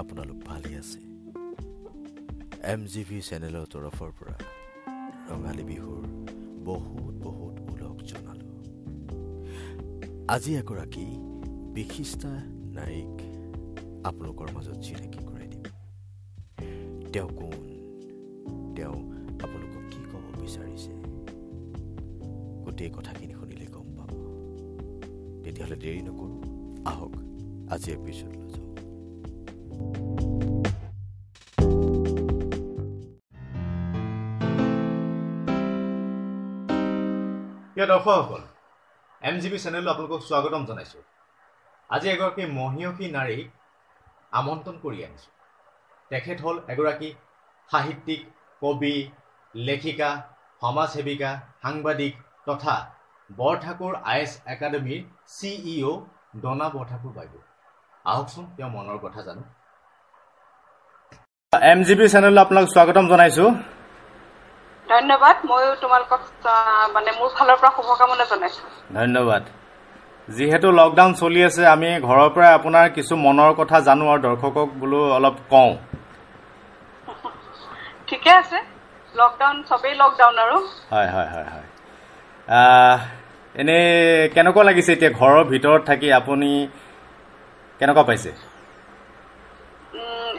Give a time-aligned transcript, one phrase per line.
[0.00, 1.00] আপোনালোক ভালেই আছে।
[2.72, 4.34] এম জি ভি চেনেলৰ তৰফৰ পৰা
[5.30, 6.02] ৰঙালী বিহুৰ
[6.64, 8.54] বহুত বহুত ওলগ জনালোঁ।
[10.28, 11.06] আজি এগৰাকী
[11.74, 12.32] বিশিষ্টা
[12.76, 13.14] নাৰীক
[14.06, 15.64] আপোনালোকৰ মাজত চিনাকি কৰাই দিম।
[17.12, 17.58] তেওঁ কোন?
[18.76, 18.96] তেওঁ
[19.44, 20.92] আপোনালোকক কি ক'ব বিচাৰিছে?
[22.64, 24.10] গোটেই কথাখিনি শুনিলে গম পাব।
[25.44, 26.38] তেতিয়াহ'লে দেৰি নকৰোঁ।
[26.84, 27.12] আহক
[27.72, 28.39] আজি এপিছডলৈ
[37.90, 38.42] দৰ্শকসকল
[39.22, 41.02] এম জি বি চেনেললৈ আপোনালোকক স্বাগতম জনাইছোঁ।
[41.90, 43.46] আজি এগৰাকী মহিয়সী নাৰীক
[44.40, 45.32] আমন্ত্ৰণ কৰি আনিছোঁ।
[46.10, 47.08] তেখেত হ'ল এগৰাকী
[47.70, 48.20] সাহিত্যিক
[48.62, 48.94] কবি
[49.54, 50.10] লেখিকা
[50.62, 51.30] সমাজ সেৱিকা
[51.62, 52.12] সাংবাদিক
[52.46, 52.74] তথা
[53.30, 55.00] বৰঠাকুৰ আই এছ একাডেমীৰ
[55.34, 55.98] C E O'
[56.42, 57.42] Dona Barthakur বাইদেউ।
[58.04, 59.42] আহকচোন তেওঁ মনৰ কথা জানো।
[61.52, 63.48] এম জি বি চেনেললৈ আপোনাক স্বাগতম জনাইছোঁ।
[64.90, 66.22] ধন্যবাদ। ময়ো তোমালোকক
[66.94, 69.42] মানে মোৰ ফালৰ পৰা শুভকামনা জনাইছো। ধন্যবাদ।
[70.28, 75.00] যিহেতু লকডাউন চলি আছে আমি ঘৰৰ পৰাই আপোনাৰ কিছু মনৰ কথা জানো আৰু দৰ্শকক বোলো
[75.16, 75.70] অলপ কওঁ।
[78.08, 78.58] ঠিকে আছে।
[79.14, 80.56] লকডাউন চবেই লকডাউন আৰু।
[80.92, 81.68] হয় হয় হয় হয়।
[83.54, 83.86] এনেই
[84.34, 86.50] কেনেকুৱা লাগিছে এতিয়া ঘৰৰ ভিতৰত থাকি আপুনি
[87.80, 88.30] কেনেকুৱা পাইছে?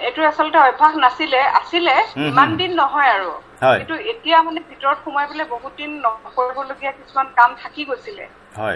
[0.06, 1.96] এইটো আচলতে অভ্যাস নাছিলে। আছিলে
[2.28, 3.32] ইমান। দিন নহয় আৰু।
[3.62, 8.26] কিন্তু এতিয়া মানে ভিতৰত সোমাই পেলাই বহুত দিন নকৰিবলগীয়া কিছুমান কাম থাকি গৈছিলে।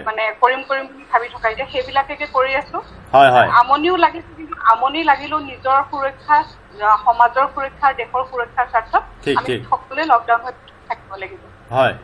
[0.06, 2.78] মানে কৰিম কৰিম বুলি ভাবি থকা। এতিয়া সেইবিলাকে কৰি আছো।
[3.60, 6.36] আমনিও লাগিছে কিন্তু আমনি লাগিলেও নিজৰ সুৰক্ষা
[7.04, 9.02] সমাজৰ সুৰক্ষা দেশৰ সুৰক্ষাৰ স্বাৰ্থত
[9.40, 10.52] আমি। সকলোৱে লকডাউন হৈ
[10.88, 11.42] থাকিব লাগিব।
[11.76, 11.94] হয়।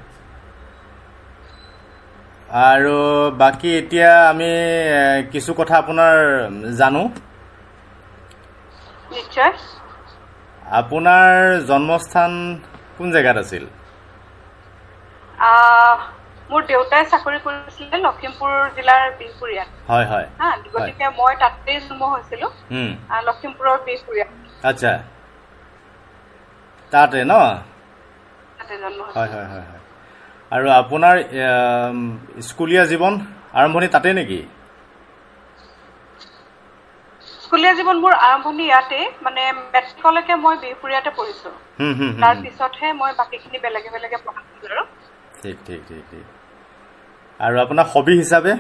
[2.62, 2.96] আৰু
[3.42, 4.50] বাকী এতিয়া আমি
[5.32, 6.16] কিছু কথা আপোনাৰ
[6.80, 7.02] জানো?
[9.12, 9.52] নিশ্চয়।
[10.80, 11.30] আপোনাৰ
[11.70, 12.32] জন্মস্থান
[13.02, 13.64] কোন জেগাত আছিল?
[16.50, 22.46] মোৰ দেউতাই চাকৰি কৰিছিলে লখিমপুৰ জিলাৰ বিহপুৰীয়াত। হয় হয়। হা গতিকে মই তাতেই জন্ম হৈছিলো।
[23.28, 24.30] লখিমপুৰৰ বিহপুৰীয়াত।
[24.70, 24.92] আচ্ছা।
[26.92, 27.34] তাতে ন?
[29.16, 29.66] হয় হয় হয়
[30.52, 31.16] আৰু আপোনাৰ
[32.48, 33.12] স্কুলীয়া জীৱন
[33.60, 34.40] আৰম্ভণি তাতে নেকি?
[37.52, 42.42] স্কুলীয়া জীৱন মোৰ আৰম্ভণি ইয়াতে মানে মেট্ৰিকলৈকে মই বিহপুৰীয়াতে পঢ়িছো। হুম, হুম, হুম, তাৰ হুম।
[42.44, 44.18] পিছতহে মই বাকীখিনি বেলেগে বেলেগে
[44.68, 44.84] আৰু
[45.42, 46.24] ঠিক ঠিক ঠিক ঠিক।
[47.40, 48.54] আৰু আপোনাৰ হবি হিচাপে?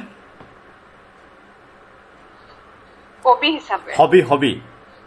[3.24, 4.52] কবি হিচাপে। Hobby hobby?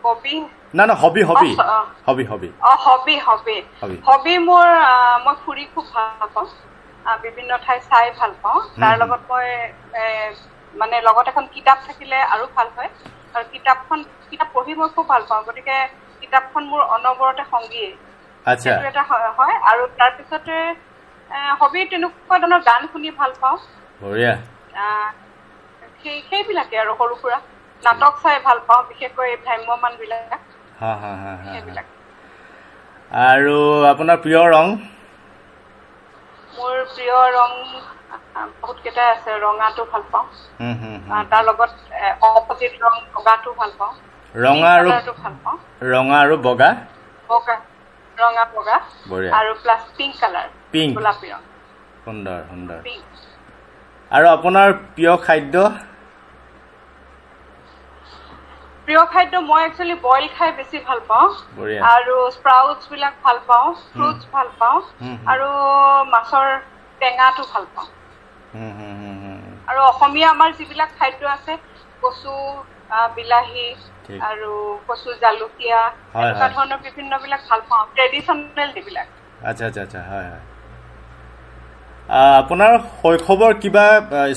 [0.03, 0.35] কবি
[0.73, 2.49] না না হবি হবি। অ, অ। Hobby hobby.
[2.61, 6.47] অ হবি হবি। হবি। হবি মোৰ আহ, মই ফুৰি খুব ভাল পাওঁ।
[7.23, 9.45] বিভিন্ন ঠাই চাই ভাল পাওঁ। তাৰ। লগত মই
[10.73, 12.89] মানে লগত এখন কিতাপ থাকিলে আৰু ভাল হয়।
[13.51, 15.77] কিতাপখন কিতাপ পঢ়ি মই খুব ভাল পাওঁ গতিকে
[16.21, 17.85] কিতাপখন মোৰ অনবৰতে সংগী।
[18.45, 19.03] আচ্ছা। সেইটো এটা
[19.37, 20.55] হয়- আৰু তাৰপিছতে
[21.59, 23.57] হবি তেনেকুৱা ধৰণৰ গান শুনি ভাল পাওঁ।
[25.99, 27.37] সেইবিলাকে আৰু সৰু সুৰা।
[27.83, 30.39] নাটক চাই ভাল পাওঁ বিশেষকৈ ভ্ৰাম্যমান বিলাক।
[31.43, 31.87] সেইবিলাক।
[33.21, 33.55] আৰু
[33.89, 34.75] আপোনাৰ প্ৰিয় ৰং?
[36.53, 37.51] মোৰ প্ৰিয় ৰং
[38.61, 40.25] বহুত কেইটাই আছে ৰঙাটো ভাল পাওঁ।
[41.31, 41.71] তাৰ লগত
[42.29, 43.93] অপজিট ৰং বগাটো ভাল পাওঁ।
[44.35, 44.91] ৰঙা আৰু
[45.89, 46.69] ৰঙা আৰু বগা?
[47.29, 47.55] বগা
[48.17, 48.77] ৰঙা বগা।
[49.39, 51.41] আৰু প্লাছ পিংক কালাৰ পিংক। গোলাপী ৰং।
[52.05, 52.79] সুন্দৰ সুন্দৰ।
[54.11, 55.65] আৰু আপোনাৰ প্ৰিয় খাদ্য?
[58.87, 61.27] প্ৰিয় খাদ্য মই একচুৱেলি বইল খাই বেছি ভাল পাওঁ।
[61.89, 64.79] আৰু স্প্ৰাউটছ বিলাক ভাল পাওঁ ফ্ৰুটছ ভাল পাওঁ।
[65.33, 65.49] আৰু
[66.11, 66.47] মাছৰ
[67.01, 67.87] টেঙাটো ভাল পাওঁ।
[69.69, 71.53] আৰু অসমীয়া আমাৰ যিবিলাক খাদ্য আছে
[72.03, 72.33] কচু
[73.15, 73.67] বিলাহী।
[74.29, 74.51] আৰু
[74.87, 75.79] কচু জালুকীয়া
[76.21, 79.07] এনেকুৱা। ধৰণৰ বিভিন্ন বিলাক ভাল পাওঁ ট্ৰেডিশ্যনেল যিবিলাক
[79.49, 80.43] আচ্ছা আচ্ছা আচ্ছা হয় হয়
[82.41, 82.71] আপোনাৰ
[83.01, 83.85] শৈশৱৰ কিবা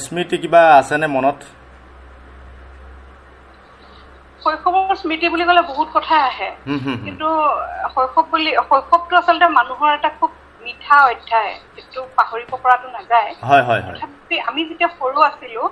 [0.05, 1.39] স্মৃতি কিবা আছেনে মনত
[4.45, 6.51] শৈশৱৰ স্মৃতি বুলি ক'লে বহুত কথাই আহে।
[7.05, 7.29] কিন্তু
[7.95, 10.31] শৈশৱ বুলি শৈশৱটো আচলতে মানুহৰ এটা খুব
[10.69, 13.31] মিঠা অধ্যায় যিটো পাহৰিব পৰাটো নাযায়।
[13.89, 15.63] তথাপি আমি যেতিয়া সৰু আছিলো।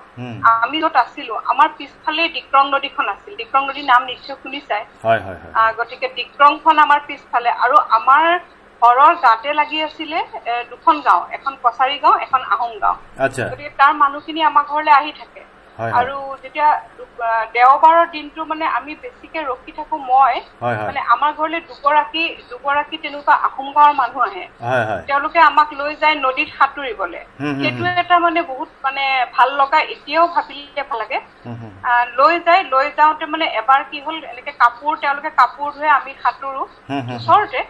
[0.65, 4.83] আমি য'ত আছিলো আমাৰ পিছফালে ডিক্ৰং নদীখন আছিল। ডিক্ৰং নদীৰ নাম নিশ্চয় শুনিছাই?
[5.79, 8.25] গতিকে ডিক্ৰংখন আমাৰ পিছফালে আৰু আমাৰ
[8.83, 10.19] ঘৰৰ গাতে লাগি আছিলে
[10.71, 12.97] দুখন গাঁও এখন কছাৰী গাঁও এখন আহোম গাঁও।
[13.51, 15.41] গতিকে তাৰ মানুহখিনি আমাৰ ঘৰলৈ আহি থাকে।
[15.99, 16.69] আৰু যেতিয়া
[17.55, 20.35] দেওবাৰৰ দিনটো মানে আমি বেছিকে ৰখি থাকো মই
[20.87, 24.45] মানে আমাৰ ঘৰলৈ দুগৰাকী দুগৰাকী তেনেকুৱা আহোম গাঁৱৰ মানুহ আহে।
[25.09, 27.21] তেওঁলোকে আমাক লৈ যায় নদীত সাঁতুৰিবলে।
[27.61, 31.19] সেইটো এটা মানে বহুত মানে ভাল লগা এতিয়াও ভাবিলে ভাল লাগে।
[32.19, 36.63] লৈ যায় লৈ যাওঁতে মানে এবাৰ কি হ'ল এনেকে কাপোৰ তেওঁলোকে কাপোৰ ধুৱে আমি সাঁতোৰো।
[37.17, 37.61] ওচৰতে।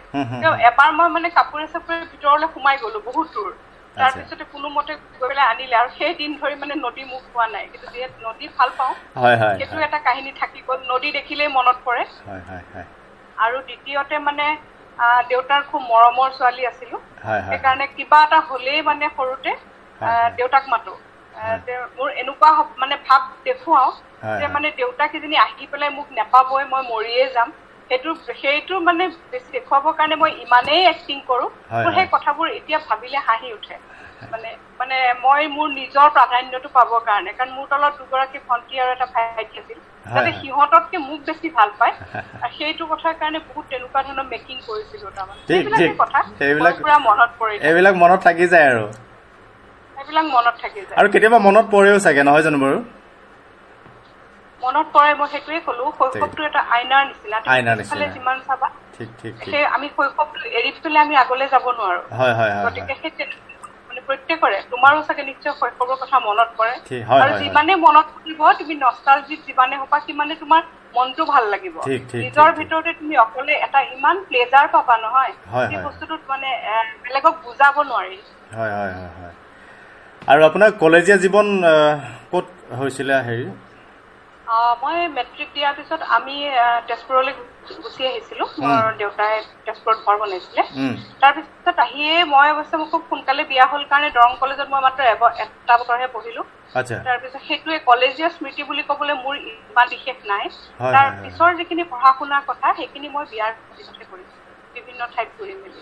[0.69, 3.51] এবাৰ মই মানে কাপোৰে চাপোৰে ভিতৰলৈ সোমাই গলো বহুত দূৰ।
[3.97, 7.87] তাৰপিছতে কোনোমতে গৈ পেলাই আনিলে আৰু সেই দিন ধৰি মানে নদী মুখ হোৱা নাই। কিন্তু
[7.89, 8.93] যিহেতু নদী ভাল পাওঁ
[9.53, 12.03] সেইটো এটা কাহিনী থাকি গ'ল। নদী দেখিলেই মনত পৰে।
[13.37, 14.45] আৰু দ্বিতীয়তে মানে
[15.27, 16.97] দেউতাৰ খুব মৰমৰ ছোৱালী আছিলো।
[17.45, 19.53] সেইকাৰণে কিবা এটা হলেই মানে সৰুতে।
[20.35, 20.93] দেউতাক মাতো।
[21.93, 23.89] মোৰ এনেকুৱা মানে ভাৱ দেখুৱাও
[24.35, 27.49] যে। মানে দেউতাক এজনী আহি পেলাই মোক নেপাবই মই মৰিয়ে যাম।
[27.89, 29.05] সেইটো সেইটো মানে
[29.53, 31.45] দেখুৱাবৰ কাৰণে মই ইমানেই এক্টিং কৰো।
[31.79, 33.75] মোৰ সেই। কথাবোৰ এতিয়া ভাবিলে হাঁহি উঠে।
[34.31, 34.49] মানে
[34.79, 39.55] মানে মই মোৰ নিজৰ প্ৰাধান্যটো পাবৰ কাৰণে কাৰণ মোৰ তলত দুগৰাকী ভন্টি আৰু এটা ভাইটি
[39.59, 41.93] আছিল। যাতে হয়। সিহঁততকে মোক বেছি ভাল পায়।
[42.37, 45.41] আৰু সেইটো কথাৰ কাৰণে বহুত তেনেকুৱা ধৰণৰ মেকিং কৰিছিলো তাৰমানে।
[45.95, 46.19] কথা
[46.77, 48.85] পুৰা মনত পৰিলে এইবিলাক মনত থাকি যায় আৰু।
[49.95, 52.77] সেইবিলাক মনত থাকি যায়। আৰু কেতিয়াবা মনত পৰেও চাগে নহয় জানো বাৰু?
[54.61, 57.37] মনত পৰে মই সেইটোৱে কলো। শৈশৱটো এটা আইনাৰ নিচিনা।
[57.89, 62.01] তুমি। যিমান চাবা ঠিক ঠিক ঠিক। সেই আমি শৈশৱটো এৰি পেলাই আমি আগলৈ যাব নোৱাৰো।
[62.19, 63.11] হয় হয় গতিকে সেই
[63.97, 66.73] মানে প্ৰত্যেকৰে তোমাৰো চাগে নিশ্চয় শৈশৱৰ কথা মনত পৰে
[67.15, 70.61] আৰু। যিমানে মনত পৰিব তুমি নষ্টালজিক যিমানে হবা সিমানে তোমাৰ
[70.95, 71.75] মনটো ভাল লাগিব
[72.23, 76.49] নিজৰ। ভিতৰতে তুমি অকলে এটা ইমান প্লেজাৰ পাবা নহয় হয়, সেই। বস্তুটোত মানে
[77.03, 78.17] বেলেগক বুজাব নোৱাৰি
[78.57, 79.33] হয় হয় হয় হয়
[80.31, 81.47] আৰু আপোনাৰ কলেজীয়া জীৱন
[82.31, 82.45] ক'ত
[82.79, 83.45] হৈছিলে হেৰি
[84.47, 86.35] মই মেট্ৰিক দিয়াৰ পিছত আমি
[86.87, 87.33] তেজপুৰলৈ
[87.83, 89.33] গুচি আহিছিলো। মোৰ দেউতাই
[89.65, 90.63] তেজপুৰত ঘৰ বনাইছিলে।
[91.21, 95.73] তাৰপিছত আহিয়ে মই অৱশ্যে মোৰ খুব সোনকালে বিয়া হ'ল কাৰণে দৰং কলেজত মই মাত্ৰ এটা
[95.81, 96.41] বছৰহে পঢ়িলো।
[96.73, 100.45] তাৰপিছত সেইটোৱে কলেজীয়া স্মৃতি বুলি ক'বলৈ মোৰ ইমান বিশেষ নাই।
[100.93, 104.35] তাৰ। পিছৰ যিখিনি পঢ়া শুনাৰ কথা সেইখিনি মই বিয়াৰ পিছতহে কৰিছো।
[104.75, 105.81] বিভিন্ন ঠাইত ঘূৰি মেলি।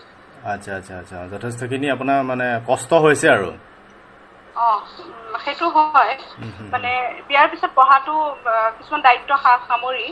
[0.52, 3.48] আচ্ছা আচ্ছা আচ্ছা। যথেষ্টখিনি আপোনাৰ মানে কষ্ট হৈছে আৰু।
[5.44, 6.12] সেইটো হয়।
[6.72, 6.90] মানে
[7.28, 8.14] বিয়াৰ পিছত পঢ়াটো
[8.76, 9.30] কিছুমান দায়িত্ব
[9.64, 10.06] সামৰি।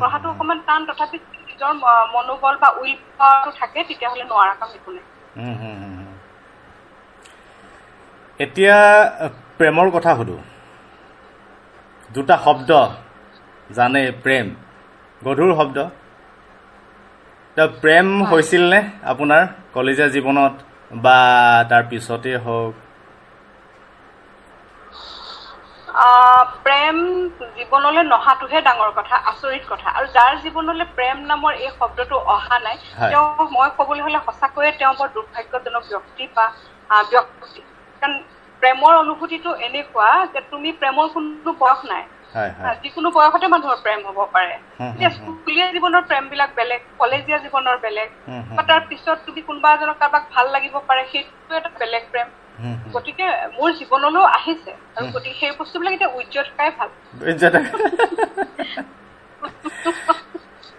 [0.00, 1.16] পঢ়াটো অকণমান টান তথাপি
[1.48, 1.72] নিজৰ
[2.14, 5.04] মনোবল বা উইল পাৱাৰটো থাকে তেতিয়াহ'লে নোৱাৰা কাম একো নাই।
[8.40, 8.76] এতিয়া
[9.58, 10.36] প্ৰেমৰ কথা সুধো।
[12.10, 12.70] দুটা শব্দ
[13.70, 14.46] জানে প্ৰেম।
[15.22, 15.78] গধুৰ শব্দ।
[17.78, 18.80] প্ৰেম হৈছিল নে
[19.12, 19.42] আপোনাৰ
[19.74, 20.54] কলেজীয়া জীৱনত
[21.02, 21.16] বা
[21.70, 22.74] তাৰ পিছতেই হওক
[25.87, 25.87] আহ,
[26.58, 26.96] প্ৰেম
[27.54, 32.76] জীৱনলৈ নহাটোহে ডাঙৰ কথা আচৰিত কথা। আৰু যাৰ জীৱনলৈ প্ৰেম নামৰ এই শব্দটো অহা নাই।
[33.06, 36.46] তেওঁ মই ক'বলৈ হলে সঁচাকৈয়ে তেওঁ বৰ দুৰ্ভাগ্যজনক ব্যক্তি বা
[37.10, 37.60] ব্যক্তি।
[38.02, 38.14] কাৰণ
[38.62, 42.04] প্ৰেমৰ অনুভূতিটো এনেকুৱা যে তুমি প্ৰেমৰ কোনো বয়স নাই।
[42.82, 44.54] যিকোনো বয়সতে মানুহৰ প্ৰেম হ'ব পাৰে।
[44.92, 48.08] এতিয়া। স্কুলীয়া জীৱনৰ প্ৰেম বিলাক বেলেগ কলেজীয়া জীৱনৰ বেলেগ।
[48.54, 52.28] বা তাৰ পিছত তুমি কোনোবা এজনক কাৰোবাক ভাল লাগিব পাৰে সেইটো এটা বেলেগ প্ৰেম।
[52.94, 53.26] গতিকে
[53.56, 56.88] মোৰ জীৱনলৈও আহিছে আৰু গতিকে সেই বস্তুবিলাক এতিয়া উজ্জ্বল থকাই ভাল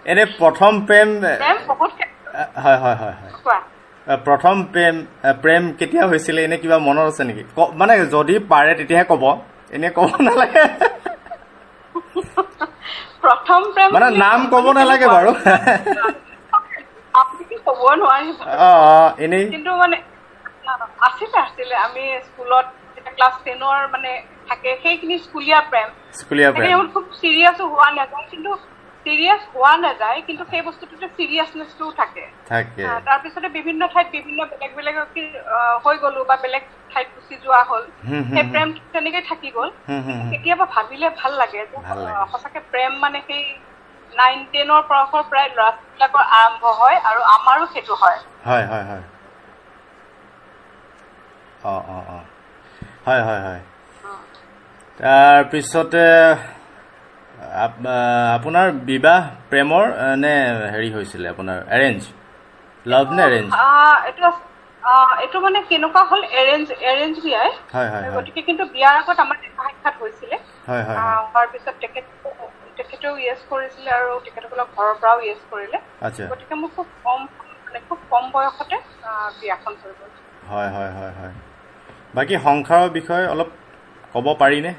[0.06, 1.08] এনে প্ৰথম প্ৰেম
[2.64, 4.94] হয় হয় হয় হয় প্ৰথম প্ৰেম
[5.42, 7.42] প্ৰেম কেতিয়া হৈছিলে এনে কিবা মনত আছে নেকি
[7.80, 9.24] মানে যদি পাৰে তেতিয়াহে ক'ব
[9.76, 10.64] এনে ক'ব নালাগে
[13.24, 15.30] প্ৰথম প্ৰেম মানে নাম ক'ব নালাগে। বাৰু
[17.20, 18.36] আপুনি ক'ব নোৱাৰিব
[19.24, 19.96] এনেই কিন্তু মানে
[21.08, 22.66] আছিলে আছিলে। আমি স্কুলত
[23.10, 24.10] ক্লাছ টেনৰ মানে
[24.48, 28.50] থাকে সেইখিনি স্কুলীয়া প্ৰেম স্কুলীয়া প্ৰেম খুব চিৰিয়াছো হোৱা নাযায় কিন্তু
[29.06, 32.24] চিৰিয়াছ হোৱা নাযায় কিন্তু সেই বস্তুটোতে চিৰিয়াছনেছটোও থাকে।
[33.06, 34.96] তাৰপিছতে বিভিন্ন ঠাইত বিভিন্ন বেলেগ বেলেগ
[35.84, 37.84] হৈ গলো বা বেলেগ ঠাইত গুচি যোৱা হ'ল।
[38.32, 39.70] সেই। প্ৰেম তেনেকে থাকি গ'ল।
[40.30, 41.78] কেতিয়াবা ভাবিলে ভাল লাগে যে
[42.32, 43.42] সঁচাকে প্ৰেম মানে সেই
[44.12, 49.02] নাইন টেনৰ বয়সৰ পৰাই ল'ৰা ছোৱালীবিলাকৰ আৰম্ভ হয় আৰু আমাৰো সেইটো হয়। হয় হয় হয়।
[51.64, 52.18] অ অ অ।
[53.06, 53.60] হয় হয় হয়।
[55.00, 56.02] তাৰপিছতে
[58.36, 59.84] আপোনাৰ বিবাহ প্ৰেমৰ
[60.18, 60.34] নে
[60.72, 62.00] হেৰি হৈছিলে আপোনাৰ এৰেঞ্জ
[62.86, 63.50] লাভ নে এৰেঞ্জ
[65.22, 67.50] এইটো মানে কেনেকুৱা হ'ল এৰেঞ্জ এৰেঞ্জ বিয়াই।
[68.16, 70.36] গতিকে কিন্তু বিয়াৰ আগত আমাৰ দেখা সাক্ষাৎ হৈছিলে।
[70.68, 72.06] হয় হয় হয়। আহ, হোৱাৰ পিছত তেখেত
[72.78, 75.78] তেখেতেও ইয়েছ কৰিছিলে আৰু তেখেতসকলৰ ঘৰৰ পৰাও ইয়েছ কৰিলে।
[76.30, 77.20] গতিকে মোৰ খুব কম
[77.64, 78.76] মানে খুব কম বয়সতে
[79.40, 80.10] বিয়াখন হৈ গ'ল।
[80.50, 81.34] হয় হয় হয় হয়।
[82.14, 83.48] বাকী সংসাৰৰ বিষয়ে অলপ
[84.14, 84.72] ক'ব পাৰিনে?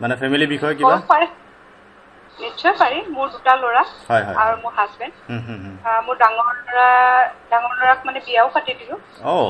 [0.00, 0.96] মানে ফেমিলিৰ বিষয়ে কিবা?
[2.36, 3.82] নিশ্চয় পাৰি। মোৰ দুটা ল'ৰা
[4.42, 5.14] আৰু মোৰ হাজবেণ্ড
[6.06, 6.88] মোৰ ডাঙৰ ল'ৰা
[7.50, 8.96] ডাঙৰ ল'ৰাক মানে বিয়াও পাতি দিলো।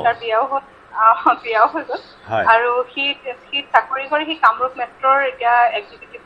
[0.05, 0.65] তাৰ বিয়াও হ'ল
[1.45, 2.01] বিয়াও হৈ গ'ল।
[2.53, 3.05] আৰু সি
[3.47, 6.21] সি চাকৰি কৰি সি কামৰূপ মেট্ৰৰ এতিয়া এক্সিকিউটিভ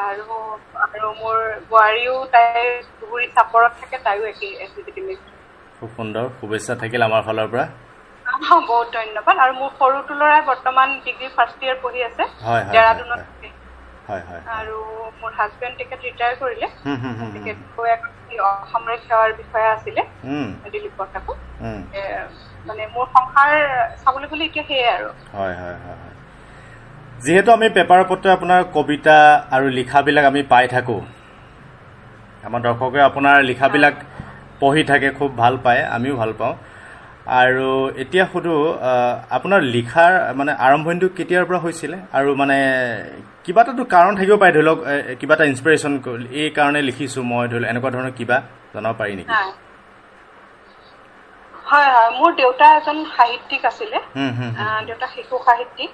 [0.00, 0.24] আৰু
[0.84, 1.36] আৰু মোৰ
[1.70, 2.48] বোৱাৰীও তাই
[2.98, 5.04] ধুবুৰী চাপৰত থাকে তাইও এক্সিকিউটিভ
[5.78, 7.64] খুব সুন্দৰ। শুভেচ্ছা থাকিল আমাৰ ফালৰ পৰা।
[8.40, 12.24] বহুত ধন্যবাদ আৰু মোৰ সৰুটো ল'ৰাই বৰ্তমান ডিগ্ৰী ফাৰ্ষ্ট ইয়াৰ পঢ়ি আছে
[12.72, 13.20] ডেৰাডুনত
[14.58, 14.76] আৰু
[15.20, 16.66] মোৰ হাজবেণ্ড তেখেত ৰিটায়াৰ কৰিলে।
[17.34, 17.58] তেখেত
[19.00, 20.02] সেৱাৰ বিষয়া আছিলে
[20.72, 20.98] দিলীপ।
[21.92, 22.02] এ,
[22.66, 23.50] মানে মোৰ সংসাৰ
[24.04, 26.14] চাবলৈ গ'লে এতিয়া সেয়াই আৰু। হয় হয় হয় হয়।
[27.20, 29.16] যিহেতু আমি পেপাৰ পত্ৰে আপোনাৰ কবিতা
[29.52, 31.00] আৰু লিখাবিলাক আমি পাই থাকোঁ
[32.44, 33.94] আমাৰ দৰ্শকে আপোনাৰ লিখাবিলাক
[34.60, 36.54] পঢ়ি থাকে খুব ভাল পায় আমিও ভাল পাওঁ।
[37.38, 37.66] আৰু
[38.02, 38.54] এতিয়া সুধো
[39.36, 41.96] আপোনাৰ লিখাৰ মানে আৰম্ভণিটো কেতিয়াৰ পৰা হৈছিলে?
[42.18, 42.56] আৰু মানে
[43.44, 44.78] কিবা এটাতো কাৰণ থাকিব পাৰে ধৰি লওক
[45.20, 45.92] কিবা এটা ইনস্পিৰেশ্যন
[46.40, 48.36] এই কাৰণে লিখিছোঁ মই ধৰি লওক এনেকুৱা ধৰণৰ কিবা
[48.74, 49.32] জনাব পাৰি নেকি?
[51.70, 53.98] হয় হয় মোৰ দেউতা এজন সাহিত্যিক আছিলে।
[54.88, 55.90] দেউতা শিশু সাহিত্যিক।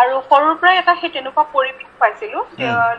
[0.00, 2.38] আৰু সৰুৰ পৰাই এটা সেই তেনেকুৱা পৰিৱেশ পাইছিলো।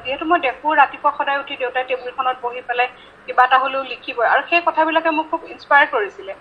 [0.04, 2.90] যিহেতু মই দেখো ৰাতিপুৱা সদায় উঠি দেউতাই টেবুলখনত বহি পেলাই
[3.28, 6.34] কিবা এটা হলেও লিখিবই। আৰু সেই কথাবিলাকে মোক খুব ইনস্পায়াৰ কৰিছিলে।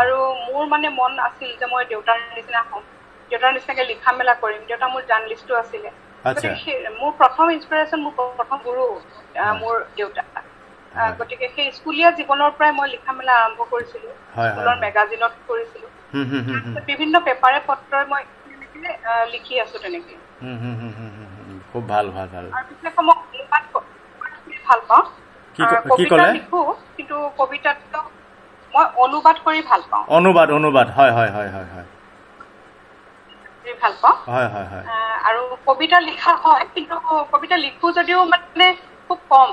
[0.00, 2.84] আৰু মোৰ মানে মন আছিল যে মই দেউতাৰ নিচিনা হ'ম।
[3.30, 5.90] দেউতাৰ নিচিনাকে লিখা মেলা কৰিম। দেউতা মোৰ জাৰ্ণলিষ্টো আছিলে।
[6.36, 8.86] গতিকে মোৰ প্ৰথম ইনস্পিৰেশ্যন মোৰ প্ৰথম গুৰু
[9.60, 10.22] মোৰ দেউতা।
[11.18, 14.10] গতিকে সেই স্কুলীয়া জীৱনৰ পৰাই মই লিখা মেলা আৰম্ভ কৰিছিলো।
[14.44, 15.88] স্কুলৰ। মেগাজিনত কৰিছিলো।
[16.86, 18.22] বিভিন্ন পেপাৰে পত্ৰই মই
[19.32, 20.14] লিখি আছো তেনেকে।
[21.70, 23.64] খুব ভাল ভাল ভাল। আৰু মই অনুবাদ
[24.64, 25.04] ভাল পাওঁ।
[25.90, 26.24] কবিতা?
[26.34, 26.60] লিখো
[26.96, 28.00] কিন্তু কবিতাটো
[28.72, 31.86] মই অনুবাদ কৰি ভাল পাওঁ। অনুবাদ অনুবাদ হয় হয় হয় হয় হয়।
[33.58, 36.94] কৰি ভাল পাওঁ। হয় হয় হয়। আহ, আৰু কবিতা লিখা হয় কিন্তু
[37.32, 38.66] কবিতা লিখো যদিও মানে
[39.10, 39.48] খুব কম।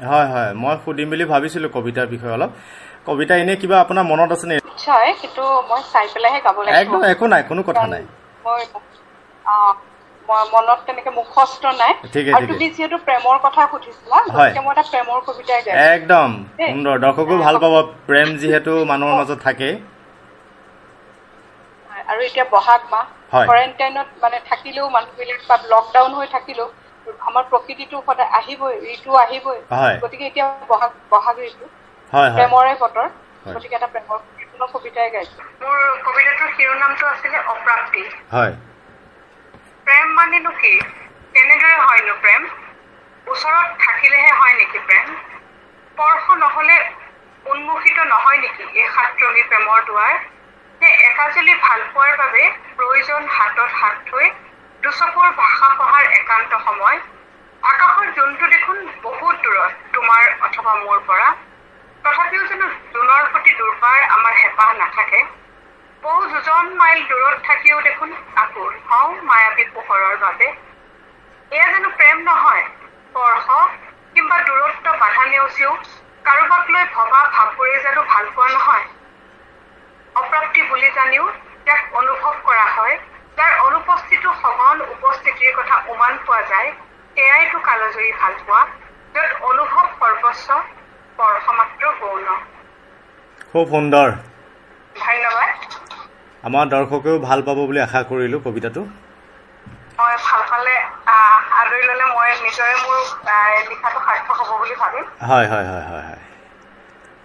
[0.00, 2.50] হয় হয় মই সুধিম বুলি ভাবিছিলোঁ কবিতাৰ বিষয়ে অলপ।
[3.06, 4.56] কবিতা এনেই কিবা আপোনাৰ মনত আছে নে?
[4.68, 8.02] নিশ্চয় কিন্তু মই চাই পেলাইহে গাব একদম লাগিব একো নাই কোনো কথা নাই।
[8.44, 8.62] মই
[10.28, 11.92] মনত তেনেকে মুখস্থ নাই।
[12.30, 16.28] আৰু। তুমি যিহেতু প্ৰেমৰ কথা সুধিছিলা। গতিকে মই এটা প্ৰেমৰ কবিতাই গাইছো একদম।
[16.62, 17.74] সুন্দৰ। দৰ্শকো ভাল পাব।
[18.06, 19.68] প্ৰেম যিহেতু মানুহৰ মাজত থাকে।
[22.04, 26.68] আৰু এতিয়া বহাগ মাহ। কোৱাৰেণ্টাইনত মানে থাকিলেও মানুহবিলাক বা লকডাউন হৈ থাকিলেও
[27.22, 29.58] আমাৰ প্ৰকৃতিটো সদায় আহিবই ঋতু আহিবই।
[30.02, 31.66] গতিকে এতিয়া বহাগ বহাগ ঋতু।
[32.12, 33.08] প্ৰেমৰে বতৰ।
[33.46, 34.18] গতিকে এটা প্ৰেমৰ
[34.72, 38.02] কবিতাই গাইছো মোৰ কবিতাটোৰ শিৰোনামটো আছিলে অপ্ৰাপ্তি।
[38.32, 38.52] হয়।
[40.12, 40.72] মানেনো কি
[41.34, 42.42] কেনেদৰে হয়নো প্ৰেম?
[43.26, 45.06] ওচৰত থাকিলেহে হয় নেকি প্ৰেম?
[45.88, 46.76] স্পৰ্শ নহলে
[47.46, 50.14] উন্মোষিত নহয় নেকি এই সাতৰঙী প্ৰেমৰ দুৱাৰ?
[50.80, 52.42] নে একাজলি ভাল পোৱাৰ বাবে
[52.76, 54.30] প্ৰয়োজন হাতত হাত থৈ
[54.82, 56.98] দুচকুৰ ভাষা পঢ়াৰ একান্ত সময়?
[57.62, 61.28] আকাশৰ জোনটো দেখোন বহুত দূৰত তোমাৰ অথবা মোৰ পৰা।
[62.04, 65.20] তথাপিও জানো জোনৰ প্ৰতি দুৰ্বাৰ আমাৰ হেঁপাহ নাথাকে।
[66.02, 70.48] বহু দুজন মাইল দূৰত থাকিও দেখোন আকুল হওঁ মায়াবী পোহৰৰ বাবে।
[71.52, 72.64] এয়া জানো প্ৰেম নহয়
[73.04, 73.46] স্পৰ্শ
[74.14, 75.74] কিম্বা দূৰত্ব বাধা নেওচিও
[76.24, 78.84] কাৰোবাক লৈ ভবা ভাৱবোৰে জানো ভাল পোৱা নহয়।
[80.16, 81.28] অপ্ৰাপ্তি বুলি জানিও
[81.66, 82.96] ইয়াক অনুভৱ কৰা হয়
[83.38, 86.70] যাৰ অনুপস্থিতিও সঘন উপস্থিতিৰ কথা উমান পোৱা যায়
[87.16, 88.62] সেয়াইতো কালজয়ী ভাল পোৱা
[89.14, 90.58] য'ত অনুভৱ সৰ্বস্ব
[91.08, 92.26] স্পৰ্শ মাত্ৰ গৌণ।
[93.50, 94.08] খুব সুন্দৰ।
[94.96, 95.81] ধন্যবাদ।
[96.44, 98.82] আমাৰ দৰ্শকেও ভাল পাব বুলি আশা কৰিলোঁ কবিতাটো।
[99.98, 100.74] মই ভাল পালে
[101.06, 102.98] আহ, আদৰি ল'লে মই নিজৰে মোৰ
[103.30, 106.22] আহ, লিখাটো সাৰ্থক হ'ব বুলি ভাবিম। হয় হয় হয় হয় হয়।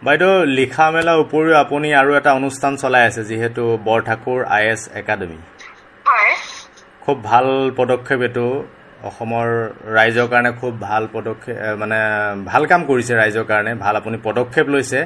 [0.02, 5.40] বাইদেউ লিখা মেলাৰ উপৰিও আপুনি আৰু এটা অনুষ্ঠান চলাই আছে যিহেতু বৰঠাকুৰ আই এছ একাডেমি।
[7.02, 7.46] খুব ভাল
[7.78, 8.48] পদক্ষেপ এইটো।
[9.04, 9.48] অসমৰ
[9.94, 11.98] ৰাইজৰ কাৰণে খুব ভাল পদক্ষেপ মানে
[12.46, 15.00] ভাল কাম কৰিছে ৰাইজৰ কাৰণে ভাল আপুনি পদক্ষেপ লৈছে।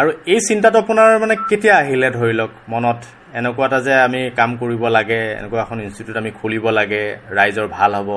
[0.00, 2.98] আৰু এই চিন্তাটো আপোনাৰ মানে কেতিয়া আহিলে ধৰি লওক মনত?
[3.38, 7.02] এনেকুৱা এটা যে আমি কাম কৰিব লাগে এনেকুৱা এখন ইনষ্টিটিউট আমি খুলিব লাগে
[7.38, 8.10] ৰাইজৰ ভাল হ'ব।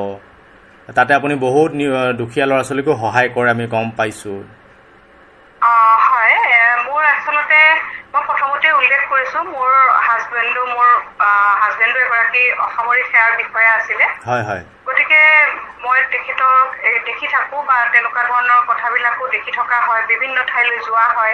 [0.89, 1.71] তাতে আপুনি বহুত
[2.17, 4.39] দুখীয়া ল'ৰা ছোৱালীকো সহায় কৰে আমি গম পাইছোঁ।
[6.07, 6.35] হয়।
[6.85, 7.61] মোৰ আচলতে
[8.13, 9.69] মই প্ৰথমতে উল্লেখ কৰিছো মোৰ
[10.07, 10.87] হাজবেণ্ডো মোৰ
[11.61, 15.19] হাজবেণ্ডো এগৰাকী অসামৰিক সেৱাৰ বিষয়া আছিলে। হয় হয়। গতিকে
[15.83, 16.65] মই তেখেতক
[17.07, 21.33] দেখি থাকো বা তেনেকুৱা ধৰণৰ কথাবিলাকো দেখি থকা হয় বিভিন্ন ঠাইলৈ যোৱা হয়।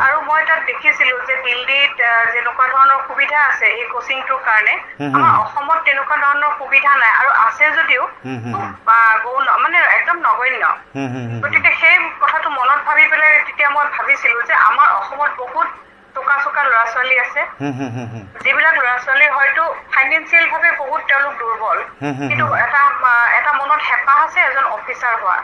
[0.00, 1.98] আৰু মই তাত দেখিছিলো যে দিল্লীত
[2.32, 4.74] যেনেকুৱা ধৰণৰ সুবিধা আছে এই কোচিংটোৰ কাৰণে।
[5.12, 8.02] আমাৰ অসমত তেনেকুৱা ধৰণৰ সুবিধা নাই আৰু আছে যদিও।
[8.88, 10.64] আহ, গৌণ মানে একদম নগণ্য।
[11.42, 15.68] গতিকে সেই কথাটো মনত ভাবি পেলাই তেতিয়া মই ভাবিছিলো যে আমাৰ অসমত বহুত
[16.16, 17.40] চোকা চোকা ল'ৰা ছোৱালী আছে।
[18.44, 19.62] যিবিলাক ল'ৰা ছোৱালী হয়তো
[19.94, 21.78] ফাইনেন্সিয়েল ভাৱে বহুত তেওঁলোক দুৰ্বল
[22.28, 22.80] কিন্তু এটা
[23.38, 25.36] এটা মনত হেঁপাহ আছে এজন অফিচাৰ হোৱা।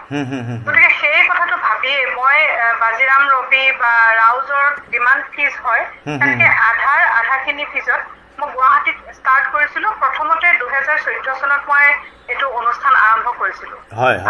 [0.67, 2.39] গতিকে সেই কথাটো ভাবিয়ে মই
[2.83, 5.83] বাজিৰাম ৰবি বা ৰাউজৰ যিমান ফিজ হয়।
[6.19, 8.01] তাতকে আধাৰ আধাখিনি ফিজত
[8.41, 11.85] মই গুৱাহাটীত ষ্টাৰ্ট কৰিছিলো। প্ৰথমতে দুহেজাৰ চৈধ্য চনত মই
[12.33, 13.77] এইটো অনুষ্ঠান আৰম্ভ কৰিছিলো।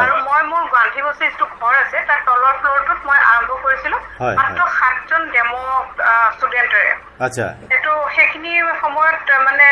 [0.02, 3.97] আৰু মই মোৰ গান্ধী বস্তি যিটো ঘৰ আছে তাৰ তলৰ ফ্ল'ৰটোত মই আৰম্ভ কৰিছিলো।
[4.38, 5.54] মাত্ৰ সাতজন ডেম'
[6.37, 6.92] ষ্টুডেণ্টেৰে
[7.75, 9.68] এইটো সেইখিনি সময়ত মানে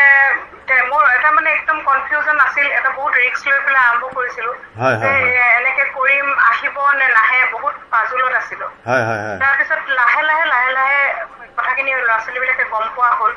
[0.91, 4.51] মোৰ এটা মানে একদম কনফিউজন আছিল। এটা বহুত ৰিস্ক লৈ পেলাই আৰম্ভ কৰিছিলো।
[5.57, 8.65] এনেকে কৰিম আহিব নে নাহে বহুত পাজুলত আছিলো।
[9.43, 11.01] তাৰপিছত লাহে লাহে লাহে লাহে
[11.57, 13.33] কথাখিনি ল'ৰা ছোৱালী বিলাকে গম পোৱা হ'ল।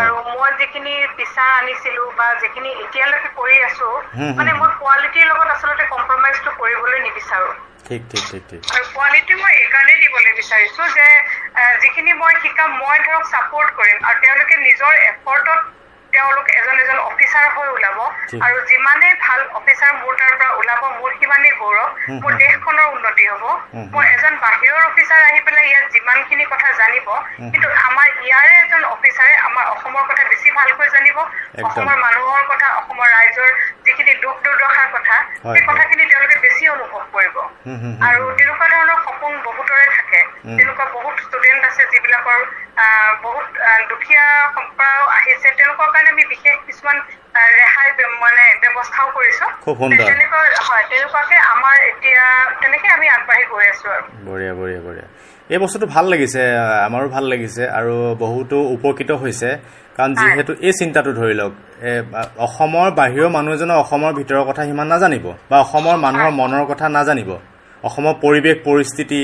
[0.00, 3.88] আৰু মই যিখিনি বিচাৰ আনিছিলো বা যিখিনি এতিয়ালৈকে কৰি আছো
[4.38, 7.50] মানে। মই কোৱালিটিৰ লগত আচলতে কম্প্ৰমাইজটো কৰিবলৈ নিবিচাৰো
[7.88, 11.06] ঠিক ঠিক ঠিক ঠিক আৰু কোৱালিটি মই এইকাৰণেই দিবলৈ বিচাৰিছো যে
[11.82, 15.60] যিখিনি মই শিকাম মই ধৰক ছাপৰ্ট কৰিম আৰু তেওঁলোকে নিজৰ এফৰ্টত
[16.18, 17.98] তেওঁলোক এজন এজন অফিচাৰ হৈ ওলাব।
[18.46, 21.88] আৰু যিমানেই ভাল অফিচাৰ মোৰ তাৰ পৰা ওলাব মোৰ সিমানেই গৌৰৱ
[22.22, 23.44] মোৰ। দেশখনৰ উন্নতি হ'ব
[23.94, 27.06] মই এজন বাহিৰৰ অফিচাৰ আহি পেলাই ইয়াত যিমানখিনি কথা জানিব।
[27.52, 31.16] কিন্তু আমাৰ ইয়াৰে এজন অফিচাৰে আমাৰ অসমৰ কথা বেছি ভালকৈ জানিব।
[31.68, 33.50] অসমৰ মানুহৰ কথা অসমৰ ৰাইজৰ
[33.86, 37.36] যিখিনি দুখ দুৰ্দশাৰ কথা সেই। কথাখিনি তেওঁলোকে বেছি অনুভৱ কৰিব
[38.08, 40.20] আৰু। তেনেকুৱা ধৰণৰ সপোন বহুতৰে থাকে।
[40.58, 41.16] তেনেকুৱা বহুত
[41.78, 42.40] আছে যিবিলাকৰ
[43.24, 43.46] বহুত
[43.90, 44.26] দুখীয়া
[44.78, 46.96] পৰাও আহিছে। তেওঁলোকৰ কাৰণে আমি বিশেষ কিছুমান
[47.58, 47.88] ৰেহাই
[48.22, 49.46] মানে ব্যৱস্থাও কৰিছো।
[50.10, 52.24] তেনেকুৱা হয় তেনেকুৱাকে আমাৰ এতিয়া
[52.60, 55.06] তেনেকে আমি আগবাঢ়ি গৈ আছো আৰু। বঢ়িয়া বঢ়িয়া বঢ়িয়া।
[55.52, 56.42] এই বস্তুটো ভাল লাগিছে
[56.88, 57.94] আমাৰো ভাল লাগিছে আৰু
[58.24, 59.48] বহুতো উপকৃত হৈছে।
[59.96, 61.52] কাৰণ যিহেতু এই চিন্তাটো ধৰি লওক
[62.46, 67.30] অসমৰ বাহিৰৰ মানুহ এজনে অসমৰ ভিতৰৰ কথা সিমান নাজানিব বা অসমৰ মানুহৰ মনৰ কথা নাজানিব
[67.84, 69.20] অসমৰ পৰিৱেশ পৰিস্থিতি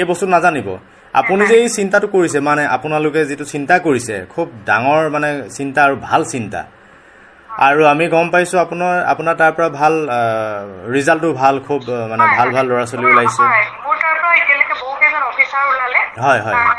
[0.00, 0.68] এই বস্তু নাজানিব।
[1.14, 5.96] আপুনি যে এই চিন্তাটো কৰিছে মানে আপোনালোকে যিটো চিন্তা কৰিছে খুব ডাঙৰ মানে চিন্তা আৰু
[6.00, 6.60] ভাল চিন্তা
[7.60, 9.94] আৰু আমি গম পাইছোঁ আপোনাৰ আপোনাৰ তাৰ পৰা ভাল
[10.96, 13.42] ৰিজাল্টটো ভাল খুব মানে ভাল ভাল ল'ৰা ছোৱালী ওলাইছে
[16.18, 16.78] হয় হয়, হয়।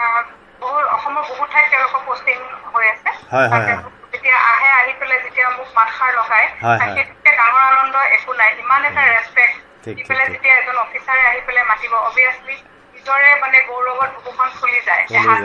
[3.31, 3.83] হয়, হয়, তাতে হয়।
[4.13, 8.49] যেতিয়া আহে আহি পেলাই যেতিয়া মোক মাতষাৰ লগাই হয়, হয়। সেইটোতকে ডাঙৰ আনন্দ একো নাই
[8.59, 12.55] ইমান এটা ৰেচপেক্ট ঠিক, দি ঠিক, পেলাই ঠিক। যেতিয়া এজন অফিচাৰে আহি পেলাই মাতিব অভিয়াছলি
[12.99, 15.43] নিজৰে মানে গৌৰৱত বুকুখন ফুলি যায় এহাত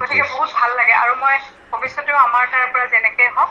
[0.00, 1.36] গতিকে। বহুত ভাল লাগে আৰু মই
[1.72, 3.50] ভৱিষ্যতেও আমাৰ তাৰ পৰা যেনেকে হওক।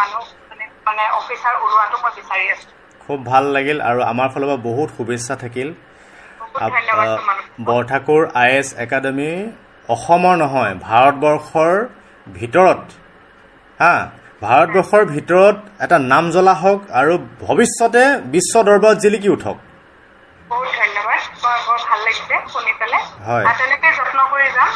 [0.00, 2.66] মানুহ মানে মানে অফিচাৰ ওলোৱাটো মই বিচাৰি আছো।
[3.04, 5.68] খুব ভাল লাগিল আৰু আমাৰ ফালৰ পৰা বহুত শুভেচ্ছা থাকিল।
[7.68, 9.30] বৰঠাকুৰ আই এছ একাডেমি
[9.94, 11.74] অসমৰ নহয় ভাৰতবৰ্ষৰ
[12.38, 12.82] ভিতৰত
[13.80, 13.94] হা
[14.42, 18.02] ভাৰতবৰ্ষৰ ভিতৰত এটা নাম জ্বলা হওক আৰু ভৱিষ্যতে
[18.34, 19.56] বিশ্ব দৰবাৰত জিলিকি উঠক
[20.50, 22.34] বহুত ধন্যবাদ বৰ বৰ ভাল লাগিছে
[22.94, 24.68] আৰু তেনেকে যত্ন কৰি যাম।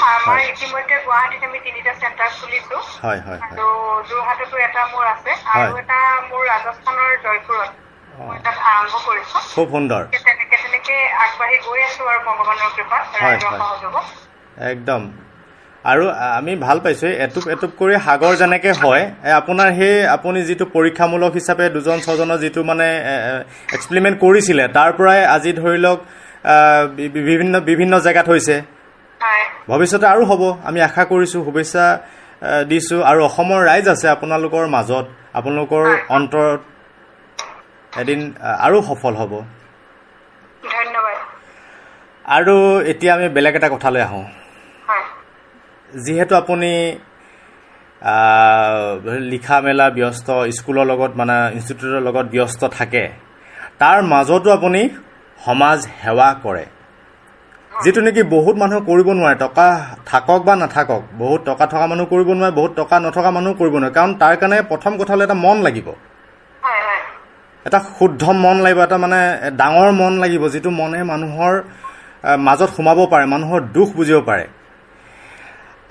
[0.53, 2.77] ইতিমধ্যে গুৱাহাটীত আমি তিনিটা চেণ্টাৰ খুলিছো।
[3.46, 3.66] আৰু
[4.11, 5.98] যোৰহাটতো এটা মোৰ আছে। আৰু। এটা
[6.31, 7.70] মোৰ ৰাজস্থানৰ জয়পুৰত।
[8.29, 13.05] মই তাত আৰম্ভ কৰিছো। খুব সুন্দৰ। সেই তেনেকে তেনেকে আগবাঢ়ি গৈ আছো আৰু ভগৱানৰ কৃপাত।
[13.12, 14.05] হয়, ৰাইজৰ হয়। সহযোগত।
[14.72, 15.03] একদম।
[15.85, 16.05] আৰু
[16.38, 19.03] আমি ভাল পাইছোঁ। এটুপ এটুপ কৰি সাগৰ যেনেকৈ হয়
[19.40, 22.87] আপোনাৰ সেই আপুনি যিটো পৰীক্ষামূলক হিচাপে দুজন ছজনৰ যিটো মানে
[23.77, 25.98] এক্সপেৰিমেণ্ট কৰিছিলে তাৰ পৰাই আজি ধৰি লওক
[27.16, 28.57] বিভিন্ন বিভিন্ন জেগাত হৈছে।
[29.70, 31.85] ভৱিষ্যতে আৰু হ'ব আমি আশা কৰিছোঁ শুভেচ্ছা
[32.70, 35.07] দিছোঁ আৰু অসমৰ ৰাইজ আছে আপোনালোকৰ মাজত।
[35.38, 35.85] আপোনালোকৰ
[36.16, 36.61] অন্তৰত
[37.92, 38.20] এদিন
[38.66, 39.33] আৰু সফল হ'ব।
[42.37, 42.57] আৰু
[42.92, 44.24] এতিয়া আমি বেলেগ এটা কথালৈ আহোঁ।
[46.05, 46.72] যিহেতু আপুনি
[49.33, 50.28] লিখা মেলা ব্যস্ত
[50.59, 53.05] স্কুলৰ লগত মানে ইনষ্টিটিউটৰ লগত ব্যস্ত থাকে
[53.81, 54.83] তাৰ মাজতো আপুনি
[55.44, 56.64] সমাজ সেৱা কৰে।
[57.72, 59.68] যিটো নেকি বহুত মানুহে কৰিব নোৱাৰে টকা
[60.11, 63.94] থাকক বা নাথাকক বহুত টকা থকা মানুহ কৰিব নোৱাৰে বহুত টকা নথকা মানুহ কৰিব নোৱাৰে
[63.98, 65.88] কাৰণ তাৰ কাৰণে প্ৰথম কথা হ'ল এটা মন লাগিব।
[67.66, 69.20] এটা শুদ্ধ মন লাগিব এটা মানে
[69.61, 71.52] ডাঙৰ মন লাগিব যিটো মনে মানুহৰ
[72.46, 74.44] মাজত সোমাব পাৰে মানুহৰ দুখ বুজিব পাৰে।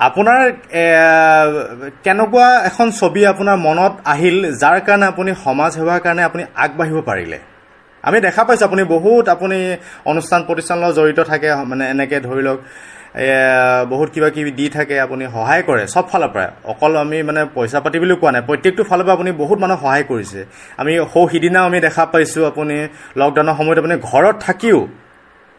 [0.08, 0.42] আপোনাৰ
[2.06, 7.40] কেনেকুৱা এখন ছবি আপোনাৰ মনত আহিল যাৰ কাৰণে আপুনি সমাজ সেৱাৰ কাৰণে আপুনি আগবাঢ়িব পাৰিলে?
[8.08, 9.60] আমি দেখা পাইছোঁ আপুনি বহুত আপুনি
[10.12, 12.60] অনুষ্ঠান প্ৰতিষ্ঠানৰ লগত জড়িত থাকে মানে এনেকৈ ধৰি লওক
[13.92, 17.80] বহুত কিবা কিবি দি থাকে আপুনি সহায় কৰে চব ফালৰ পৰা। অকল আমি মানে পইচা
[17.84, 20.42] পাতি বুলিও কোৱা নাই প্ৰত্যেকটো ফালৰ পৰা আপুনি বহুত মানুহক সহায় কৰিছে।
[20.82, 22.76] আমি সৌ সিদিনাও আমি দেখা পাইছোঁ আপুনি
[23.20, 24.80] লকডাউনৰ সময়ত আপুনি ঘৰত থাকিও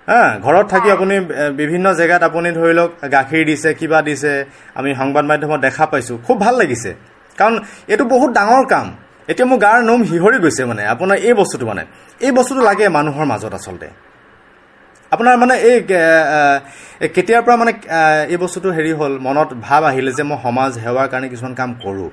[0.09, 1.15] হা ঘৰত থাকি আপুনি
[1.61, 4.33] বিভিন্ন জেগাত আপুনি ধৰি লওক গাখীৰ দিছে কিবা দিছে
[4.79, 6.91] আমি সংবাদ মাধ্যমত দেখা পাইছোঁ খুব ভাল লাগিছে।
[7.39, 7.55] কাৰণ
[7.93, 8.87] এইটো বহুত ডাঙৰ কাম।
[9.33, 11.83] এতিয়া মোৰ গাৰ নোম শিহৰি গৈছে মানে আপোনাৰ এই বস্তুটো মানে
[12.21, 13.89] এই বস্তুটো লাগে মানুহৰ মাজত আচলতে
[15.13, 15.77] আপোনাৰ মানে এই
[17.15, 17.73] কেতিয়াৰ পৰা মানে
[18.33, 22.09] এই বস্তুটো হেৰি হ'ল মনত ভাৱ আহিলে যে মই সমাজ সেৱাৰ কাৰণে কিছুমান কাম কৰোঁ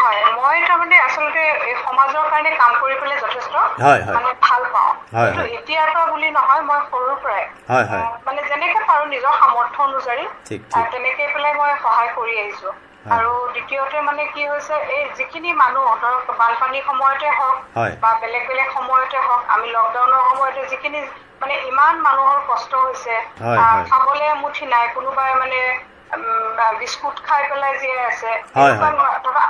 [0.00, 4.62] হয় মই তাৰমানে আচলতে এই সমাজৰ কাৰণে কাম কৰি পেলাই যথেষ্ট হয়, হয়। মানে ভাল
[4.74, 8.40] পাওঁ হয়, কিন্তু হয়। এতিয়াৰ পৰা বুলি নহয় মই সৰুৰ পৰাই হয়, হয়। আহ, মানে
[8.50, 10.22] যেনেকে পাৰো নিজৰ সামৰ্থ্য অনুযায়ী।
[10.92, 12.68] তেনেকে পেলাই মই সহায় কৰি আহিছো
[13.10, 17.56] আৰু দ্বিতীয়তে মানে কি হৈছে এই যিখিনি মানুহ ধৰক বানপানীৰ সময়তে হওক।
[18.02, 21.00] বা বেলেগ বেলেগ সময়তে হওক আমি লকডাউনৰ সময়তে যিখিনি
[21.40, 23.14] মানে ইমান মানুহৰ কষ্ট হৈছে।
[23.90, 25.60] খাবলে এমুঠি নাই কোনোবাই মানে
[26.80, 28.30] বিস্কুট খাই পেলাই জীয়াই আছে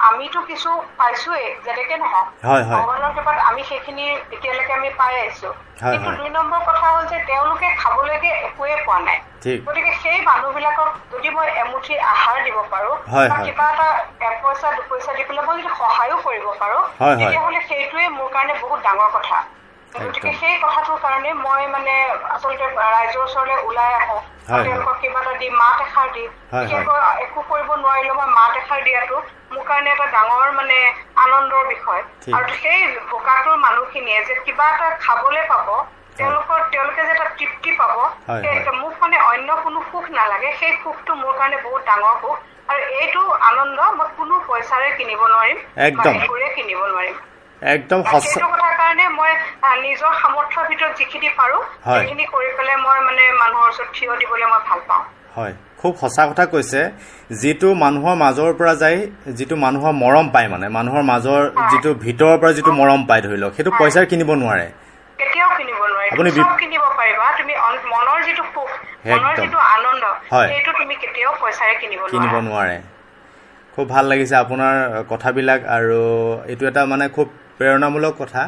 [0.09, 2.27] আমিতো কিছু পাইছোৱেই যেনেকে নহওক।
[2.73, 5.51] ভগৱানৰ কৃপাত আমি সেইখিনি এতিয়ালৈকে আমি পাই আহিছো
[5.93, 9.19] কিন্তু। দুই নম্বৰ কথা হ'ল যে তেওঁলোকে খাবলৈকে একোৱে পোৱা নাই।
[9.67, 12.93] গতিকে সেই মানুহবিলাকক যদি মই এমুঠি আহাৰ দিব পাৰো
[13.31, 13.89] বা। কিবা এটা
[14.29, 16.79] এপইচা দুপইচা দি পেলাই মই যদি সহায়ো কৰিব পাৰো।
[17.21, 19.37] তেতিয়াহ'লে সেইটোৱে মোৰ কাৰণে বহুত ডাঙৰ কথা
[19.99, 21.95] গতিকে। সেই কথাটোৰ কাৰণে মই মানে
[22.35, 24.17] আচলতে ৰাইজৰ ওচৰলৈ ওলাই আহো
[24.57, 29.17] তেওঁলোকক কিবা এটা দি মাত এষাৰ দি। বিশেষকৈ একো কৰিব নোৱাৰিলেও মই মাত এষাৰ দিয়াটো
[29.53, 30.79] মোৰ কাৰণে এটা ডাঙৰ মানে
[31.25, 32.03] আনন্দৰ বিষয়।
[32.37, 32.81] আৰু সেই
[33.11, 35.69] ভোকাটোৰ মানুহখিনিয়ে যে কিবা এটা খাবলৈ পাব
[36.19, 37.95] তেওঁলোকৰ তেওঁলোকে যে এটা তৃপ্তি পাব।
[38.83, 42.37] মোক মানে অন্য কোনো সুখ নালাগে সেই সুখটো মোৰ কাৰণে বহুত ডাঙৰ সুখ
[42.69, 46.15] আৰু এইটো আনন্দ মই কোনো পইচাৰে কিনিব নোৱাৰিম একদম।
[46.57, 47.17] কিনিব নোৱাৰিম
[47.63, 48.47] একদম সঁচা
[48.87, 49.33] কাৰণে মই
[49.85, 54.61] নিজৰ সামৰ্থ্যৰ ভিতৰত যিখিনি পাৰো। সেইখিনি কৰি পেলাই মই মানে মানুহৰ ওচৰত থিয় দিবলৈ মই
[54.69, 55.05] ভাল পাওঁ।
[55.37, 56.81] হয়। খুব সঁচা কথা কৈছে
[57.41, 58.99] যিটো মানুহৰ মাজৰ পৰা যায়
[59.39, 63.53] যিটো মানুহৰ মৰম পায় মানে মানুহৰ মাজৰ যিটো ভিতৰৰ পৰা যিটো মৰম পায় ধৰি লওক
[63.57, 64.67] সেইটো পইচাৰ কিনিব নোৱাৰে।
[65.21, 66.29] কেতিয়াও কিনিব নোৱাৰি। আপুনি
[66.63, 67.55] কিনিব পাৰিবা তুমি
[67.93, 68.71] মনৰ যিটো সুখ
[69.11, 70.05] মনৰ। যিটো আনন্দ।
[70.51, 72.77] সেইটো তুমি কেতিয়াও পইচাৰে কিনিব কিনিব নোৱাৰে।
[73.75, 74.75] খুব ভাল লাগিছে আপোনাৰ
[75.13, 76.01] কথাবিলাক আৰু
[76.53, 77.27] এইটো এটা মানে খুব
[77.59, 78.43] প্ৰেৰণামূলক কথা।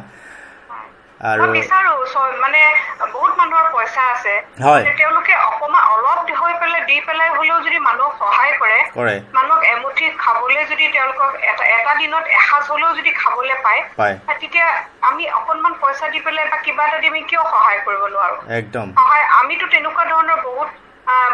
[1.20, 1.92] আৰু বিচাৰো
[2.40, 2.59] মানে
[3.04, 4.35] বহুত মানুহৰ পইচা আছে
[4.98, 10.07] তেওঁলোকে অকমান অলপ হৈ পেলাই দি পেলাই হলেও যদি মানুহক সহায় কৰে কৰে। মানুহক এমুঠি
[10.18, 13.81] খাবলৈ যদি তেওঁলোকক এটা এটা দিনত এসাঁজ হলেও যদি খাবলৈ পায়।
[14.40, 14.66] তেতিয়া
[15.02, 18.87] আমি অকনমান পইচা দি পেলাই বা কিবা এটা দি আমি কিয় সহায় কৰিব নোৱাৰো একদম
[18.98, 20.68] সহায় আমিতো তেনেকুৱা ধৰণৰ বহুত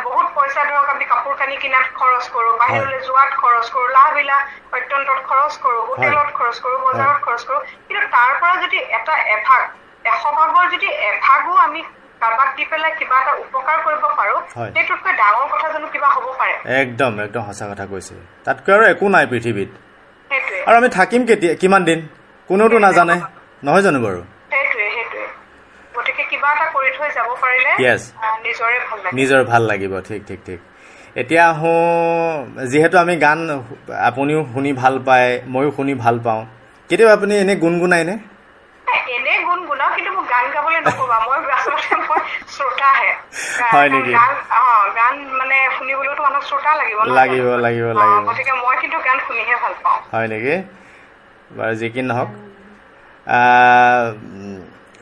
[0.05, 4.41] বহুত পইচা ধৰক আমি কাপোৰ কানি কিনাত খৰচ কৰো বাহিৰলৈ যোৱাত খৰচ কৰো লাহ বিলাহ
[4.79, 7.59] অত্যন্তত খৰচ কৰো হোটেলত খৰচ কৰো বজাৰত খৰচ কৰো
[7.89, 9.61] কিন্তু তাৰ পৰা যদি এটা এভাগ
[10.05, 11.81] এশ ভাগৰ যদি এভাগো আমি
[12.21, 16.27] কাৰোবাক দি পেলাই কিবা এটা উপকাৰ কৰিব পাৰো হয়। সেইটোতকৈ ডাঙৰ কথা জানো কিবা হ'ব
[16.41, 16.55] পাৰে?
[16.83, 19.71] একদম একদম সঁচা কথা কৈছে। তাতকৈ আৰু একো নাই পৃথিৱীত।
[20.31, 21.99] সেইটোৱে। আৰু আমি থাকিম কেতিয়া কিমান দিন?
[22.49, 23.17] কোনেওতো নাজানে।
[23.63, 24.21] নহয় জানো বাৰু
[24.53, 25.27] সেইটোৱে সেইটোৱে
[25.95, 28.03] গতিকে কিবা এটা কৰি থৈ যাব পাৰিলে Yes.
[28.17, 30.61] আহ, নিজৰে ভাল লাগে নিজৰ ভাল লাগিব ঠিক ঠিক ঠিক
[31.17, 31.79] এতিয়া আহোঁ
[32.67, 33.39] যিহেতু আমি গান
[34.09, 36.43] আপুনিও শুনি ভাল পায় ময়ো শুনি ভাল পাওঁ
[36.91, 38.15] কেতিয়াবা আপুনি এনেই গুণগুণাইনে
[39.15, 42.21] এনে গুণ গুণাও কিন্তু মোক গান গাবলৈ নকবা মই আচলতে মই
[42.55, 43.11] শ্ৰোতাহে
[43.73, 44.13] হয় নেকি?
[44.13, 44.63] গান অ
[44.99, 47.47] গান মানে শুনিবলৈতো মানুহক শ্ৰোতা লাগিব লাগিব?
[47.59, 50.55] লাগিব, অ, লাগিব। গতিকে মই কিন্তু গান শুনিহে ভাল পাওঁ হয় নেকি
[51.51, 52.31] বাৰু যি কি নহওক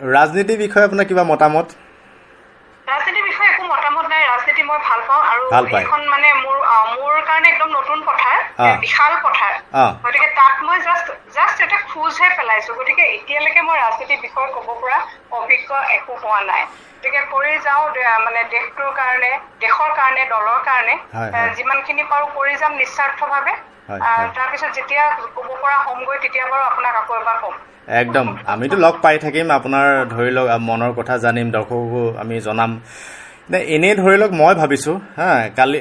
[0.09, 1.67] ৰাজনীতিৰ বিষয়ে আপোনাৰ কিবা মতামত
[2.87, 4.79] ৰাজনীতিৰ বিষয়ে একো মতামত নাই ৰাজনীতি মই
[5.53, 6.57] ভাল পায়। এইখন মানে মোৰ
[6.93, 8.39] মোৰ কাৰণে একদম নতুন পথাৰ।
[8.85, 9.55] বিশাল পথাৰ।
[10.05, 14.99] গতিকে তাত মই জাষ্ট জাষ্ট এটা খোজহে পেলাইছো গতিকে এতিয়ালৈকে মই ৰাজনীতিৰ বিষয়ে ক'ব পৰা
[15.39, 16.63] অভিজ্ঞ একো হোৱা নাই
[16.95, 17.83] গতিকে কৰি যাওঁ
[18.25, 20.95] মানে দেশটোৰ কাৰণে দেশৰ কাৰণে দলৰ কাৰণে।
[21.59, 23.55] যিমানখিনি পাৰো কৰি যাম নিস্বাৰ্থভাৱে।
[24.37, 25.05] তাৰপিছত যেতিয়া
[25.37, 27.55] ক'ব পৰা হ'মগৈ তেতিয়া বাৰু আপোনাক আকৌ এবাৰ ক'ম
[28.01, 32.71] একদম আমিতো লগ পাই থাকিম আপোনাৰ ধৰি লওক মনৰ কথা জানিম দৰ্শকো আমি জনাম
[33.75, 35.79] এনেই ধৰি লওক মই ভাবিছোঁ হা কালি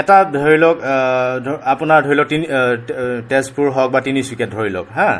[0.00, 0.76] এটা ধৰি লওক
[1.72, 2.28] আপোনাৰ ধৰি লওক
[3.30, 5.10] তেজপুৰ হওক বা তিনিচুকীয়াত ধৰি লওক হা।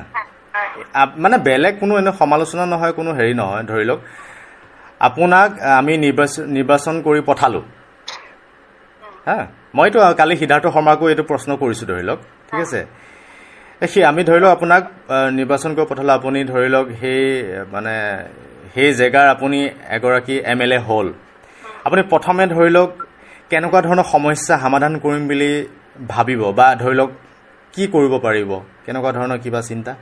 [1.22, 4.00] মানে বেলেগ কোনো এনে সমালোচনা নহয় কোনো হেৰি নহয় ধৰি লওক।
[5.08, 5.48] আপোনাক
[5.80, 5.92] আমি
[6.56, 7.64] নিৰ্বাচন কৰি পঠালোঁ।
[9.28, 9.38] হা
[9.76, 12.80] মইতো কালি সিদ্ধাৰ্থ শৰ্মাকো এইটো প্ৰশ্ন কৰিছোঁ ধৰি লওক ঠিক আছে?
[13.92, 14.82] সেই আমি ধৰি লওক আপোনাক
[15.38, 17.22] নিৰ্বাচন কৰি পঠালোঁ আপুনি ধৰি লওক সেই
[17.74, 17.94] মানে
[18.74, 19.58] সেই জেগাৰ আপুনি
[19.96, 21.06] এগৰাকী এম এল এ হ'ল।
[21.86, 22.90] আপুনি প্ৰথমে ধৰি লওক
[23.50, 25.50] কেনেকুৱা ধৰণৰ সমস্যা সমাধান কৰিম বুলি
[26.12, 27.10] ভাবিব বা ধৰি লওক
[27.74, 28.50] কি কৰিব পাৰিব?
[28.84, 29.92] কেনেকুৱা ধৰণৰ কিবা চিন্তা?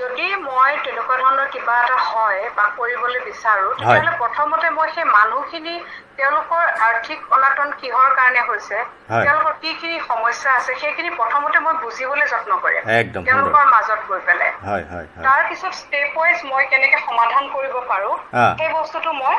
[0.00, 5.74] যদি মই তেনেকুৱা ধৰণৰ কিবা এটা হয় বা কৰিবলৈ বিচাৰো। তেতিয়াহ'লে প্ৰথমতে মই সেই মানুহখিনি
[6.18, 8.76] তেওঁলোকৰ আৰ্থিক অনাটন কিহৰ কাৰণে হৈছে।
[9.08, 12.82] তেওঁলোকৰ কি খিনি সমস্যা আছে সেইখিনি প্ৰথমতে মই বুজিবলৈ যত্ন কৰিম।
[13.28, 14.50] তেওঁলোকৰ মাজত গৈ পেলাই
[15.24, 18.10] তাৰ পিছত ষ্টেপ ৱাইজ মই কেনেকে সমাধান কৰিব পাৰো।
[18.58, 19.36] সেই বস্তুটো মই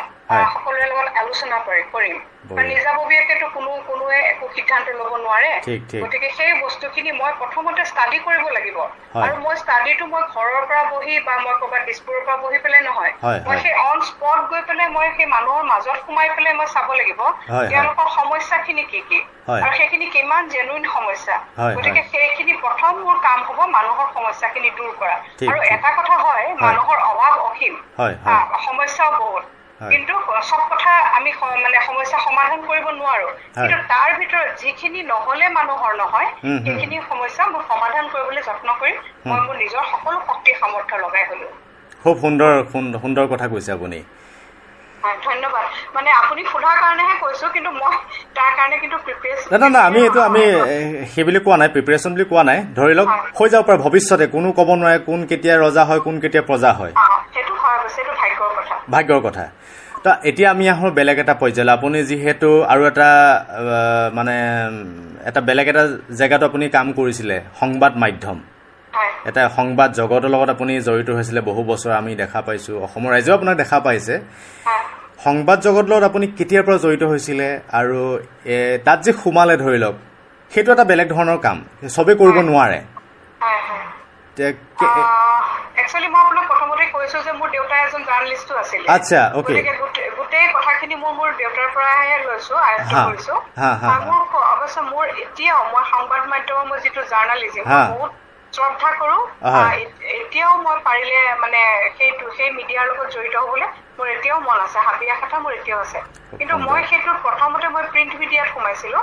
[0.53, 2.17] সকলোৰে লগত আলোচনা কৰি কৰিম
[2.69, 5.51] নিজাববীয়াকেতো কোনো কোনোৱে একো সিদ্ধান্ত ল'ব নোৱাৰে।
[6.03, 8.77] গতিকে সেই বস্তুখিনি মই প্ৰথমতে ষ্টাডি কৰিব লাগিব।
[9.17, 13.11] আৰু মই ষ্টাডিটো মই ঘৰৰ পৰা বহি বা মই ক'ৰবাত দিছপুৰৰ পৰা বহি পেলাই নহয়
[13.23, 16.89] হয়, মই। সেই অন স্পট গৈ পেলাই মই সেই মানুহৰ মাজত সোমাই পেলাই মই চাব
[16.93, 17.21] লাগিব।
[17.69, 19.19] তেওঁলোকৰ সমস্যাখিনি কি কি।
[19.57, 21.35] আৰু সেইখিনি কিমান জেনুইন সমস্যা
[21.75, 25.15] গতিকে। সেইখিনি প্ৰথম মোৰ কাম হ'ব মানুহৰ সমস্যাখিনি দূৰ কৰা
[25.49, 27.73] আৰু। এটা কথা হয় মানুহৰ অভাৱ অসীম
[28.65, 29.43] সমস্যাও বহুত।
[29.79, 30.13] কিন্তু
[30.49, 31.31] চব কথা আমি
[31.63, 33.27] মানে সমস্যা সমাধান কৰিব নোৱাৰো।
[33.59, 36.29] কিন্তু তাৰ ভিতৰত যিখিনি নহলে মানুহৰ নহয়।
[36.65, 38.95] সেইখিনি সমস্যা মোৰ সমাধান কৰিবলৈ যত্ন কৰিম।
[39.27, 41.47] মই মোৰ নিজৰ সকলো শক্তি সামৰ্থ্য লগাই হলো।
[42.03, 43.99] খুব সুন্দৰ সুন্দ- সুন্দৰ কথা কৈছে আপুনি।
[45.03, 45.65] হয়, ধন্যবাদ।
[45.95, 47.93] মানে আপুনি সোধাৰ কাৰণেহে কৈছো কিন্তু মই
[48.37, 51.69] তাৰ কাৰণে কিন্তু প্ৰিপেয়াৰ নাই নাই নাই আমি এইটো আমি এ, সেই বুলি কোৱা নাই
[51.75, 53.07] প্ৰিপেৰেশ্যন বুলি কোৱা নাই। ধৰি লওক
[53.39, 56.93] হৈ যাব পাৰে ভৱিষ্যতে কোনো ক'ব নোৱাৰে কোন কেতিয়া ৰজা হয় কোন কেতিয়া প্ৰজা হয়।
[58.93, 59.45] ভাগ্যৰ কথা।
[60.03, 63.09] তো এতিয়া আমি আহোঁ বেলেগ এটা পৰ্যায়লৈ। আপুনি যিহেতু আৰু এটা
[64.17, 64.35] মানে
[65.29, 65.83] এটা বেলেগ এটা
[66.19, 68.37] জেগাতো আপুনি কাম কৰিছিলে সংবাদ মাধ্যম।
[69.29, 73.55] এটা সংবাদ জগতৰ লগত আপুনি জড়িত হৈছিলে বহু বছৰ আমি দেখা পাইছোঁ। অসমৰ ৰাইজেও আপোনাক
[73.61, 74.15] দেখা পাইছে।
[75.25, 77.47] সংবাদ জগতৰ লগত আপুনি কেতিয়াৰ পৰা জড়িত হৈছিলে
[77.79, 77.99] আৰু
[78.85, 79.95] তাত যে সোমালে ধৰি লওক
[80.51, 81.57] সেইটো এটা বেলেগ ধৰণৰ কাম।
[81.95, 82.79] চবেই কৰিব নোৱাৰে।
[85.81, 89.19] একচুৱেলি মই আপোনাক প্ৰথমতে কৈছো যে মোৰ দেউতা এজন জাৰ্ণালিষ্টো আছিলে। আচ্ছা.
[89.57, 89.73] গতিকে
[90.17, 93.33] গোটেই- কথাখিনি মোৰ মোৰ দেউতাৰ পৰাহে লৈছো আয়ত্ব কৰিছো।
[94.07, 98.11] মোৰ ক- অৱশ্যে মোৰ এতিয়াও মই সংবাদ মাধ্যমৰ মোৰ যিটো জাৰ্ণালিজিম। বহুত
[98.53, 99.17] শ্ৰদ্ধা কৰো।
[100.19, 101.59] এতিয়াও মই পাৰিলে মানে
[101.97, 103.67] সেইটো সেই মিডিয়াৰ লগত জড়িত হবলৈ
[103.99, 105.99] মোৰ এতিয়াও মন আছে। হাবিয়া কথা মোৰ এতিয়াও আছে।
[106.37, 108.99] কিন্তু। মই সেইটো প্ৰথমতে মই প্ৰিণ্ট মিডিয়াত সোমাইছিলো।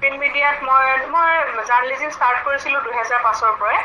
[0.00, 1.30] প্ৰিণ্ট মিডিয়াত মই মই
[1.68, 3.78] জাৰ্ণালিজিম ষ্টাৰ্ট কৰিছিলো দুহেজাৰ পাঁচৰ পৰাই।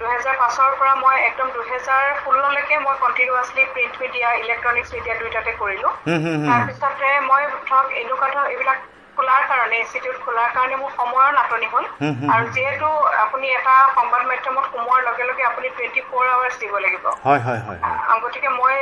[0.00, 5.88] দুহেজাৰ পাঁচৰ পৰা মই একদম দুহেজাৰ ষোল্ললৈকে মই continuously print media electronics media দুইটাতে কৰিলো।
[6.48, 8.78] তাৰপিছতে মই ধৰক এনেকুৱা ধৰক এইবিলাক
[9.16, 11.84] খোলাৰ কাৰণে ইনষ্টিটিউট খোলাৰ কাৰণে মোৰ সময়ৰ নাটনি হ'ল।
[12.34, 12.88] আৰু যিহেতু
[13.24, 17.04] আপুনি এটা সংবাদ মাধ্যমত সোমোৱাৰ লগে লগে আপুনি টুৱেণ্টি ফ'ৰ আৱাৰ্ছ দিব লাগিব।
[18.24, 18.74] গতিকে মই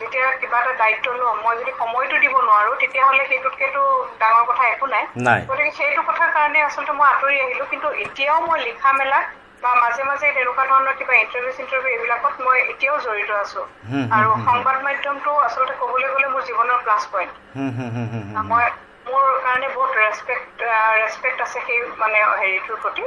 [0.00, 3.82] যেতিয়া কিবা এটা দায়িত্ব লওঁ মই যদি সময়টো দিব নোৱাৰো তেতিয়াহ'লে সেইটোতকেতো
[4.20, 8.38] ডাঙৰ কথা একো নাই। নাই। গতিকে সেইটো কথাৰ কাৰণে আচলতে মই আঁতৰি আহিলো। কিন্তু এতিয়াও
[8.46, 9.18] মই লিখা মেলা
[9.62, 13.62] বা মাজে মাজে তেনেকুৱা ধৰণৰ কিবা ইণ্টাৰভিউ চিণ্টাৰভিউ এইবিলাকত মই এতিয়াও জড়িত আছো।
[14.16, 18.44] আৰু সংবাদ মাধ্যমটো আচলতে ক'বলৈ গ'লে মোৰ জীৱনৰ প্লাছ পইণ্ট হুম, হুম, হুম, হুম, হুম।
[18.50, 18.64] মই
[19.06, 20.62] মোৰ কাৰণে বহুত ৰেচপেক্ট
[21.00, 23.04] ৰেচপেক্ট আছে সেই মানে হেৰিটোৰ প্ৰতি।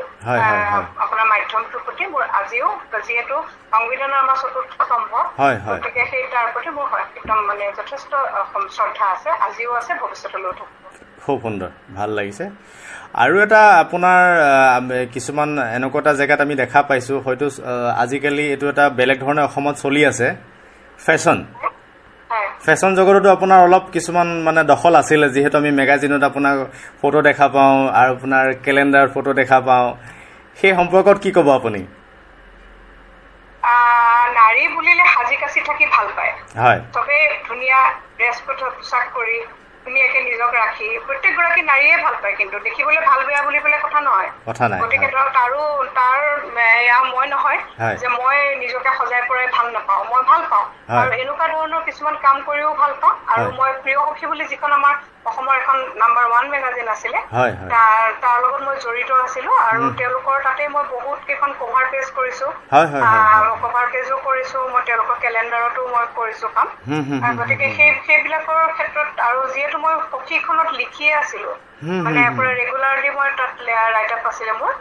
[1.03, 2.69] আপোনাৰ মাধ্যমটোৰ প্ৰতি। মোৰ আজিও
[3.07, 3.35] যিহেতু
[3.73, 8.11] সংবিধানৰ আমাৰ চতুৰ্থ স্তম্ভ হয়, হয়। গতিকে সেই তাৰ প্ৰতি মোৰ একদম মানে যথেষ্ট
[8.75, 10.83] শ্ৰদ্ধা আছে আজিও আছে ভৱিষ্যতলৈও থাকিব।
[11.25, 12.45] খুব সুন্দৰ ভাল লাগিছে।
[13.13, 14.21] আৰু এটা আপোনাৰ
[15.13, 17.45] কিছুমান এনেকুৱা এটা জেগাত আমি দেখা পাইছোঁ হয়তো
[17.97, 20.27] আজিকালি এইটো এটা বেলেগ ধৰণে অসমত চলি আছে
[20.99, 21.39] ফেশ্বন।
[22.65, 26.55] ফেশ্বন জগততো আপোনাৰ অলপ কিছুমান মানে দখল আছিলে যিহেতু আমি মেগাজিনত আপোনাৰ
[27.01, 29.87] ফটো দেখা পাওঁ আৰু আপোনাৰ কেলেণ্ডাৰত ফটো দেখা পাওঁ।
[30.57, 31.81] সেই সম্পৰ্কত কি ক'ব আপুনি?
[34.35, 37.79] নাৰী বুলিলে সাজি কাচি থাকি ভাল পায়। হয়। চবেই ধুনীয়া
[38.17, 38.37] ড্ৰেছ
[39.15, 39.37] কৰি
[39.89, 44.29] ধুনীয়াকে নিজক ৰাখি প্ৰত্যেকগৰাকী নাৰীয়ে ভাল পায় কিন্তু দেখিবলৈ ভাল বেয়া বুলি পেলাই কথা নহয়
[44.45, 45.63] কথা নাই গতিকে। ধৰক তাৰো
[45.95, 46.19] তাৰ
[46.79, 51.11] এয়া মই নহয় হয়। যে মই নিজকে সজাই পৰাই ভাল নাপাওঁ মই ভাল পাওঁ। আৰু
[51.15, 54.93] এনেকুৱা ধৰণৰ কিছুমান কাম কৰিও ভাল পাওঁ আৰু। মই প্ৰিয় সখী বুলি যিখন আমাৰ
[55.25, 57.19] অসমৰ এখন নাম্বাৰ ওৱান মেগাজিন আছিলে।
[57.69, 62.47] তাৰ তাৰ লগত মই জড়িত আছিলো আৰু তেওঁলোকৰ তাতে মই বহুত কেইখন কভাৰ পেজ কৰিছো।
[63.63, 66.67] কভাৰ পেজো কৰিছো মই তেওঁলোকৰ কেলেণ্ডাৰতো মই কৰিছো কাম।
[67.39, 71.51] গতিকে সেই সেইবিলাকৰ ক্ষেত্ৰত আৰু যিহেতু মই সখীখনত লিখিয়ে আছিলো
[72.01, 73.51] মানে পুৰা ৰেগুলাৰলি মই তাত
[73.89, 74.73] ৰাইট আপ আছিলে মোৰ।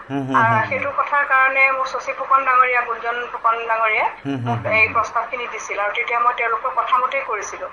[0.69, 4.09] সেইটো কথাৰ কাৰণে মোৰ শশী ফুকন ডাঙৰীয়া গুঞ্জন ফুকন ডাঙৰীয়াই
[4.47, 7.67] মোক এই প্ৰস্তাৱখিনি দিছিল আৰু তেতিয়া মই তেওঁলোকৰ কথা মতেই কৰিছিলো।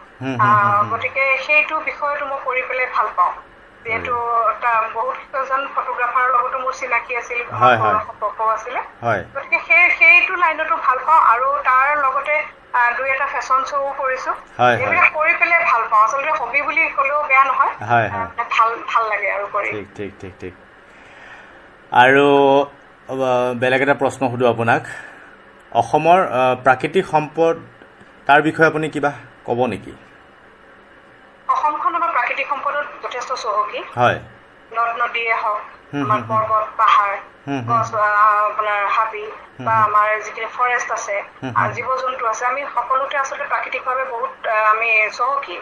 [0.92, 3.34] গতিকে সেইটো বিষয়টো মই কৰি পেলাই ভাল পাওঁ।
[3.86, 4.14] যিহেতু
[4.94, 7.40] বহুত কেইজন ফটোগ্ৰাফাৰৰ লগতো মোৰ চিনাকি আছিল।
[8.08, 8.82] সম্পৰ্কও আছিলে।
[9.34, 12.36] গতিকে সেই সেইটো লাইনতো ভাল পাওঁ আৰু তাৰ লগতে
[12.98, 16.82] দুই এটা ফেশ্বন শ্ব'ও কৰিছো। হয়, হয়। এইবিলাক কৰি পেলাই ভাল পাওঁ। আচলতে হবি বুলি
[16.98, 20.54] ক'লেও বেয়া নহয়। হয়, হয়। আহ, ভাল ভাল লাগে আৰু কৰি। ঠিক ঠিক ঠিক ঠিক।
[21.92, 22.26] আৰু
[23.10, 24.84] আহ, বেলেগ এটা প্ৰশ্ন সুধোঁ আপোনাক।
[25.72, 26.20] অসমৰ
[26.64, 27.56] প্ৰাকৃতিক সম্পদ
[28.28, 29.12] তাৰ বিষয়ে আপুনি কিবা
[29.46, 29.94] ক'ব নেকি?
[31.48, 34.20] অসমখন আমাৰ প্ৰাকৃতিক সম্পদত যথেষ্ট চহকী। হয়।
[34.78, 35.62] নদ নদীয়ে হওক
[36.02, 37.14] আমাৰ পৰ্বত পাহাৰ।
[37.68, 37.90] গছ
[38.50, 39.26] আপোনাৰ হাবি
[39.62, 41.16] বা আমাৰ যিখিনি ফৰেষ্ট আছে
[41.74, 44.32] জীৱ জন্তু আছে আমি সকলোতে আচলতে প্ৰাকৃতিকভাৱে বহুত
[44.66, 45.58] আমি চহকী।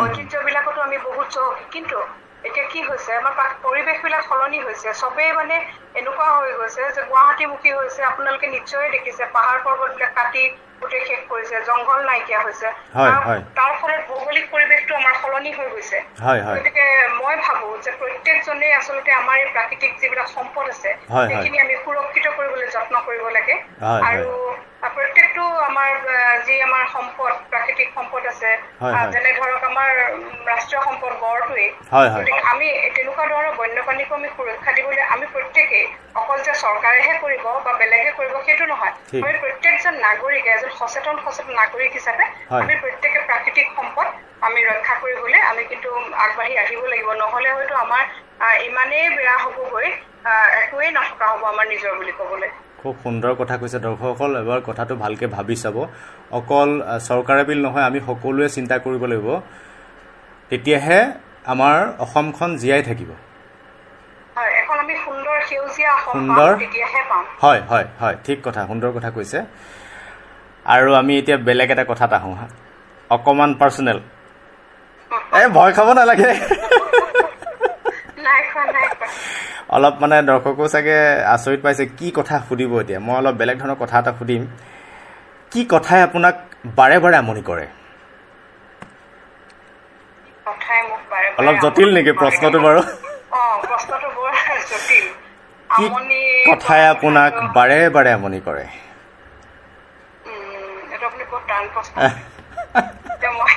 [0.00, 1.98] ঐতিহ্যবিলাকতো আমি বহুত চহকী। কিন্তু
[2.44, 5.56] এতিয়া কি হৈছে আমাৰ পৰিৱেশবিলাক সলনি হৈছে। চবেই মানে
[5.94, 10.44] এনেকুৱা হৈ গৈছে যে গুৱাহাটীমুখী হৈছে। আপোনালোকে নিশ্চয় দেখিছে পাহাৰ পৰ্বতবিলাক কাটি
[10.80, 12.68] গোটেই শেষ কৰিছে জংঘল নাইকিয়া হৈছে
[13.56, 15.98] তাৰ- ফলত ভৌগোলিক পৰিৱেশটো আমাৰ সলনি হৈ গৈছে
[16.54, 16.84] গতিকে
[17.20, 20.90] মই ভাবো যে প্ৰত্যেকজনেই আচলতে আমাৰ এই প্ৰাকৃতিক যিবিলাক সম্পদ আছে।
[21.28, 23.54] সেইখিনি আমি সুৰক্ষিত কৰিবলৈ যত্ন কৰিব লাগে
[24.08, 24.26] আৰু
[24.96, 25.90] প্ৰত্যেকটো আমাৰ
[26.46, 28.50] যি আমাৰ সম্পদ প্ৰাকৃতিক সম্পদ আছে।
[29.12, 29.90] যেনে ধৰক আমাৰ
[30.50, 31.68] ৰাষ্ট্ৰীয় সম্পদ গড়টোৱেই।
[32.18, 35.86] গতিকে আমি তেনেকুৱা ধৰণৰ বন্যপ্ৰাণীকো আমি সুৰক্ষা দিবলৈ আমি প্ৰত্যেকেই
[36.20, 38.92] অকল যে চৰকাৰেহে কৰিব বা বেলেগে কৰিব সেইটো নহয়।
[39.24, 42.24] আমি প্ৰত্যেকজন নাগৰিকে এজন সচেতন সচেতন নাগৰিক হিচাপে।
[42.62, 44.06] আমি প্ৰত্যেকে প্ৰাকৃতিক সম্পদ
[44.46, 45.90] আমি ৰক্ষা কৰিবলৈ আমি কিন্তু
[46.24, 48.02] আগবাঢ়ি আহিব লাগিব। নহলে হয়তো আমাৰ
[48.68, 49.86] ইমানেই বেয়া হ'বগৈ
[50.62, 52.50] একোৱেই নথকা হ'ব আমাৰ নিজৰ বুলি ক'বলৈ।
[52.80, 55.76] খুব সুন্দৰ কথা কৈছে দৰ্শকসকল। এবাৰ কথাটো ভালকৈ ভাবি চাব।
[56.38, 56.68] অকল
[57.08, 59.28] চৰকাৰে বুলি নহয় আমি সকলোৱে চিন্তা কৰিব লাগিব।
[60.50, 61.00] তেতিয়াহে
[61.52, 63.10] আমাৰ অসমখন জীয়াই থাকিব।
[66.12, 66.50] সুন্দৰ
[67.42, 69.38] হয় হয় হয় ঠিক কথা সুন্দৰ কথা কৈছে।
[70.68, 72.46] আৰু আমি এতিয়া বেলেগ এটা কথাত আহোঁ হা।
[73.10, 73.98] অকণমান পাৰ্চনেল
[75.38, 76.30] এই ভয় খাব নালাগে।
[79.76, 80.96] অলপ মানে দৰ্শকো চাগে
[81.32, 84.42] আচৰিত পাইছে কি কথা সুধিব এতিয়া। মই অলপ বেলেগ ধৰণৰ কথা এটা সুধিম।
[85.52, 86.34] কি কথাই আপোনাক
[86.76, 87.66] বাৰে বাৰে আমনি কৰে?
[91.38, 92.80] অলপ জটিল নেকি প্ৰশ্নটো। বাৰু?
[95.70, 95.86] কি
[96.48, 98.64] কথাই আপোনাক বাৰে বাৰে আমনি কৰে
[100.26, 101.94] উম, এইটো আপুনি বহুত টান প্ৰশ্ন
[103.10, 103.52] এতিয়া মই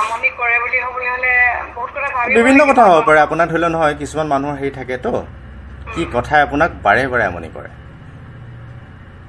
[0.00, 1.32] আমনি কৰে বুলি হ'বলৈ হ'লে
[1.74, 5.12] বহুত কথা ভাবিব বিভিন্ন। কথা হ'ব পাৰে। আপোনাৰ ধৰি লওক নহয় কিছুমান মানুহৰ হেৰি থাকেতো
[5.86, 7.70] কি কথাই আপোনাক বাৰে বাৰে আমনি কৰে।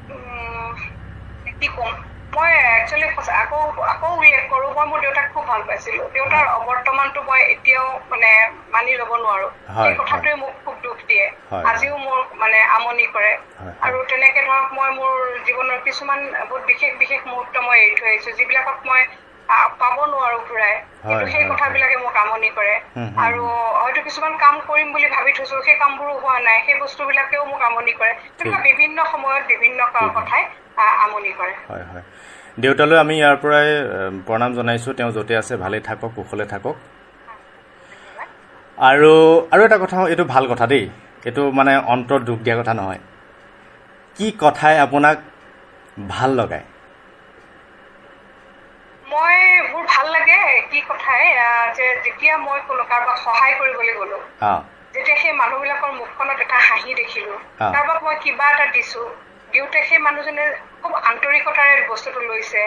[0.09, 0.71] উম,
[1.59, 1.91] কি ক'ম?
[2.33, 7.39] মই একচুৱেলি আকৌ আকৌ উল্লেখ কৰোঁ। মই মোৰ দেউতাক খুব ভাল পাইছিলোঁ। দেউতাৰ অৱৰ্তমানটো মই
[7.53, 8.29] এতিয়াও মানে
[8.69, 11.25] মানি ল'ব নোৱাৰোঁ। সেই কথাটোৱে মোক খুব দুখ দিয়ে
[11.69, 13.31] আজিও মোৰ মানে আমনি কৰে।
[13.85, 15.15] আৰু তেনেকে ধৰক মই মোৰ
[15.47, 19.01] জীৱনৰ কিছুমান বহুত বিশেষ বিশেষ মুহূৰ্ত মই এৰি থৈ আহিছোঁ যিবিলাকক মই
[19.79, 22.73] পাব নোৱাৰোঁ ঘূৰাই। কিন্তু সেই কথাবিলাকে মোক আমনি কৰে।
[23.25, 23.41] আৰু
[23.81, 27.93] হয়তো কিছুমান কাম কৰিম বুলি ভাবি থৈছো সেই কামবোৰো হোৱা নাই সেই বস্তুবিলাকেও মোক আমনি
[27.99, 29.79] কৰে। তেনেকুৱা বিভিন্ন সময়ত বিভিন্ন
[30.17, 30.43] কথাই
[31.05, 32.03] আমনি কৰে। হয় হয়।
[32.63, 33.67] দেউতালৈ আমি ইয়াৰ পৰাই
[34.27, 36.75] প্ৰণাম জনাইছোঁ। তেওঁ য'তে আছে ভালেই থাকক কুশলে থাকক।
[38.79, 39.13] আৰু
[39.51, 40.83] আৰু এটা কথা এইটো ভাল কথা দেই।
[41.25, 43.01] এইটো মানে অন্তৰত দুখ দিয়া কথা নহয়।
[44.15, 45.17] কি কথাই আপোনাক
[46.09, 46.65] ভাল লগায়?
[49.05, 49.35] মই
[49.71, 50.39] মোৰ ভাল লাগে
[50.71, 51.23] কি কথাই
[51.77, 54.17] যে যেতিয়া মই কোনো কাৰোবাক সহায় কৰিবলৈ গলো
[54.93, 59.01] যেতিয়া সেই মানুহবিলাকৰ মুখখনত এটা হাঁহি দেখিলো। কাৰোবাক মই কিবা এটা দিছো
[59.51, 60.45] দিওঁতে সেই মানুহজনে
[60.81, 62.61] খুব আন্তৰিকতাৰে বস্তুটো লৈছে।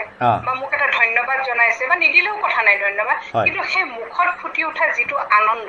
[0.45, 4.85] বা মোক এটা ধন্যবাদ জনাইছে বা নিদিলেও কথা নাই ধন্যবাদ। কিন্তু সেই মুখত ফুটি উঠা
[4.97, 5.67] যিটো আনন্দ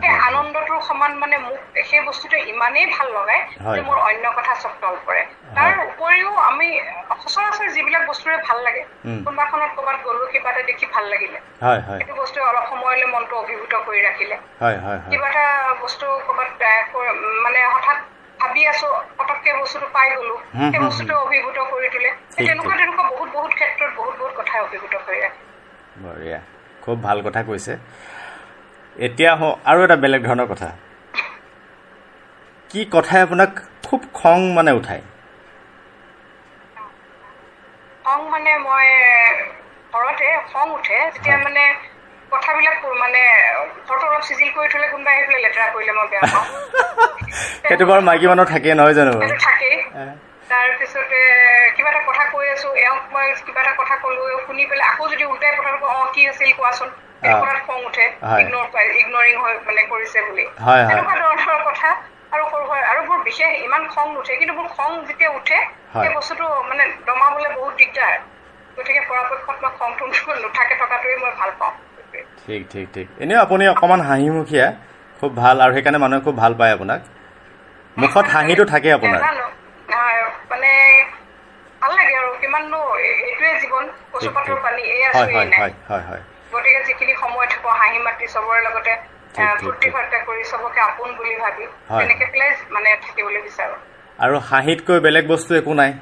[0.00, 4.52] সেই। আনন্দটোৰ সমান মানে মোক সেই বস্তুটো ইমানেই ভাল লগায় হয়, যে মোৰ অন্য কথা
[4.62, 5.22] চব তল পৰে
[5.56, 6.68] তাৰ উপৰিও আমি
[7.22, 8.82] সচৰাচৰ যিবিলাক বস্তুৰে ভাল লাগে।
[9.26, 11.38] কোনোবাখনত ক'ৰবাত গ'লো কিবা এটা দেখি ভাল লাগিলে
[11.88, 14.36] সেইটো বস্তুৱে অলপ সময়লৈ মনটো অভিভূত কৰি ৰাখিলে
[15.10, 15.46] কিবা এটা
[15.82, 16.50] বস্তু ক'ৰবাত
[17.44, 17.98] মানে হঠাৎ
[18.44, 20.34] ভাবি আছো পটককে বস্তুটো পাই গলো।
[20.70, 25.18] সেই বস্তুটো অভিভূত কৰি তোলে। তেনেকুৱা। তেনেকুৱা বহুত বহুত ক্ষেত্ৰত বহুত বহুত কথাই অভিভূত কৰি।
[25.20, 25.40] ৰাখে
[26.04, 26.40] বঢ়িয়া।
[26.82, 27.72] খুব ভাল কথা কৈছে।
[28.96, 29.30] এতিয়া
[29.64, 30.68] আৰু এটা বেলেগ ধৰণৰ কথা।
[32.70, 33.50] কি কথাই আপোনাক
[33.86, 35.02] খুব খং মানে উঠায়?
[38.04, 38.88] খং মানে মই
[39.92, 41.64] ঘৰতে খং উঠে যেতিয়া। মানে
[42.34, 43.22] কথাবিলাক মানে
[44.04, 46.46] অলপ চিজিল কৰি থলে কোনোবাই পেলাই লেতেৰা কৰিলে মই বেয়া পাওঁ
[47.68, 49.76] সেইটো বাৰু মাইকী মানুহ থাকেই নহয় জানো সেইটো থাকেই
[50.50, 51.20] তাৰপিছতে
[51.76, 55.24] কিবা এটা কথা কৈ আছো এওঁক মই কিবা এটা কথা কলো শুনি পেলাই আকৌ যদি
[55.24, 56.90] উল্টাই কথাটো কওঁ অ কি আছিল কোৱাচোন।
[57.24, 58.42] কথাত খং উঠে হয়।
[58.94, 61.88] ইগনৰ হৈ মানে কৰিছে বুলি হয়, হয়। তেনেকুৱা ধৰণৰ কথা
[62.32, 65.58] আৰু সৰু সুৰা আৰু বৰ বিশেষ ইমান খং নুঠে কিন্তু মোৰ খং যেতিয়া উঠে
[65.94, 68.14] হয়। সেই বস্তুটো মানে দমাবলৈ বহুত দিগদাৰ
[68.76, 70.04] গতিকে পৰাপক্ষত মই খংটো
[70.42, 71.74] নুঠাকে থকাটোৱে মই ভাল পাওঁ
[72.46, 74.66] ঠিক ঠিক ঠিক। এনেও আপুনি অকণমান হাঁহিমুখীয়া
[75.20, 77.00] খুব ভাল আৰু সেইকাৰণে মানুহে খুব ভাল পায় আপোনাক।
[77.96, 79.46] মুখত হাঁহিটো থাকে আপোনাৰ। নাজানো
[79.90, 80.70] নহয়, মানে
[81.80, 85.44] ভাল লাগে আৰু কিমাননো এ- এইটোৱে জীৱন ঠিক কচুপাতৰ ঠিক পানী এই হয় আছো হয়
[85.44, 88.92] এই নাই হয় হয় হয়। গতিকে যিখিনি সময় থাকো হাঁহি মাতি চবৰে লগতে
[89.34, 92.96] ঠিক, আহ, ঠিক, ফূৰ্তি ঠিক। ফাৰ্তা কৰি চবকে আপোন বুলি ভাবি হয়। তেনেকে পেলাই মানে
[93.02, 93.74] থাকিবলৈ বিচাৰো।
[94.18, 95.92] আৰু হাঁহিতকৈ বেলেগ বস্তু একো নাই।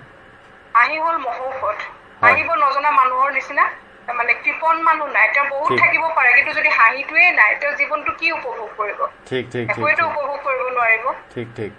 [0.75, 1.79] হাঁহি হ'ল মহৌষধ।
[2.21, 3.65] হাঁহিব নজনা মানুহৰ নিচিনা
[4.09, 8.33] মানে কৃপণ মানুহ নাই তেওঁ বহুত। থাকিব পাৰে কিন্তু যদি হাঁহিটোৱে নাই তেওঁ জীৱনটো কি
[8.33, 9.01] উপভোগ কৰিব?
[9.27, 11.73] ঠিক ঠিক একোৱেতো উপভোগ কৰিব নোৱাৰিব। ঠিক ঠিক।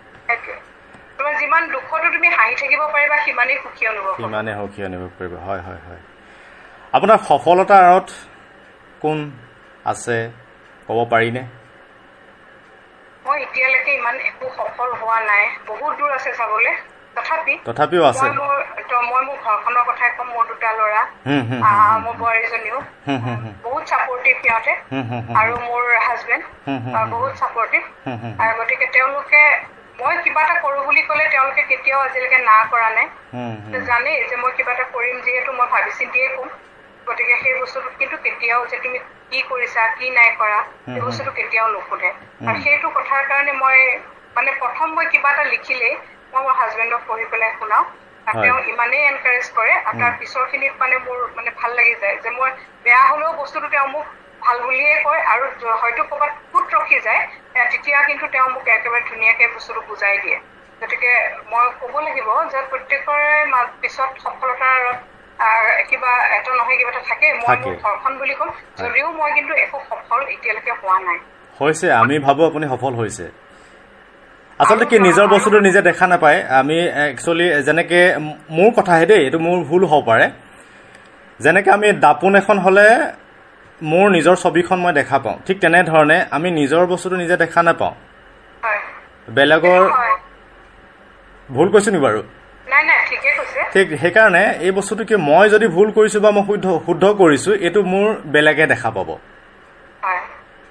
[1.17, 5.33] তোমাৰ যিমান দুখতো তুমি হাঁহি থাকিব পাৰিবা সিমানেই সুখী অনুভৱ হ'ব। সিমানে সুখী অনুভৱ কৰিব।
[5.47, 6.01] হয় হয় হয়।
[6.93, 8.09] আপোনাৰ সফলতাৰ আঁৰত
[9.01, 9.31] কোন
[9.85, 10.17] আছে
[10.87, 11.43] ক'ব পাৰিনে?
[13.25, 16.73] মই এতিয়ালৈকে ইমান একো সফল হোৱা নাই। বহুত দূৰ আছে চাবলে।
[17.15, 17.53] তথাপি?
[17.65, 18.25] তথাপিও আছে।
[19.05, 21.01] মই মোৰ ঘৰখনৰ কথাই ক'ম মোৰ দুটা ল'ৰা
[22.03, 22.79] মোৰ বোৱাৰীজনীও।
[23.63, 24.73] বহুত ছাপৰ্টিভ সিহঁতে।
[25.39, 26.43] আৰু মোৰ হাজবেণ্ড
[27.11, 29.41] বহুত ছাপৰ্টিভ হুম। আৰু গতিকে তেওঁলোকে
[29.99, 33.07] মই কিবা এটা কৰোঁ বুলি ক'লে তেওঁলোকে কেতিয়াও আজিলৈকে না কৰা নাই।
[33.87, 36.49] জানেই যে মই কিবা এটা কৰিম যিহেতু মই ভাবি চিন্তিয়ে ক'ম
[37.07, 38.99] গতিকে সেই বস্তুটোত কিন্তু কেতিয়াও যে তুমি
[39.29, 42.09] কি কৰিছা কি নাই কৰা সেই বস্তুটো কেতিয়াও নুসুধে
[42.47, 43.77] আৰু সেইটো কথাৰ কাৰণে মই
[44.35, 45.93] মানে প্ৰথম মই কিবা এটা লিখিলেই
[46.33, 47.85] মই মোৰ হাজবেণ্ডক পঢ়ি পেলাই শুনাওঁ।
[48.27, 52.51] তেওঁ ইমানেই এনকাৰেজ কৰে আৰু তাৰ পিছৰখিনিত মানে মোৰ মানে ভাল লাগি যায় যে মই
[52.83, 54.05] বেয়া হ'লেও বস্তুটো তেওঁ মোক
[54.41, 55.43] ভাল বুলিয়ে কয় আৰু
[55.81, 57.21] হয়তো ক'ৰবাত ফুট ৰখি যায়
[57.71, 60.37] তেতিয়া কিন্তু তেওঁ মোক একেবাৰে ধুনীয়াকৈ বস্তুটো বুজাই দিয়ে।
[60.81, 61.11] গতিকে
[61.51, 63.29] মই ক'ব লাগিব যে প্ৰত্যেকৰে
[63.81, 64.79] পিছত সফলতাৰ
[65.89, 69.77] কিবা এটা নহয় কিবা এটা থাকে মই। মোৰ ঘৰখন বুলি ক'ম। যদিও মই কিন্তু একো
[69.89, 71.19] সফল এতিয়ালৈকে হোৱা নাই।
[71.59, 73.25] হৈছে আমি ভাবোঁ আপুনি সফল হৈছে।
[74.59, 76.77] আচলতে কি নিজৰ বস্তুটো নিজে দেখা নাপায়। আমি
[77.09, 77.99] একচুৱেলি যেনেকে
[78.57, 80.25] মোৰ কথাহে দেই এইটো মোৰ ভুল হ'ব পাৰে।
[81.39, 82.87] যেনেকে আমি দাপোন এখন হ'লে
[83.81, 87.93] মোৰ নিজৰ ছবিখন মই দেখা পাওঁ। ঠিক তেনেধৰণে আমি নিজৰ বস্তুটো নিজে দেখা নাপাওঁ।
[89.37, 89.81] বেলেগৰ
[91.49, 92.21] ভুল কৈছোঁ নি বাৰু?
[93.73, 97.79] ঠিকে সেইকাৰণে এই বস্তুটো কি মই যদি ভুল কৰিছোঁ বা মই শুদ্ধ শুদ্ধ কৰিছোঁ এইটো
[97.93, 99.09] মোৰ বেলেগে দেখা পাব।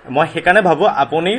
[0.04, 1.32] মই সেইকাৰণে ভাবোঁ আপুনি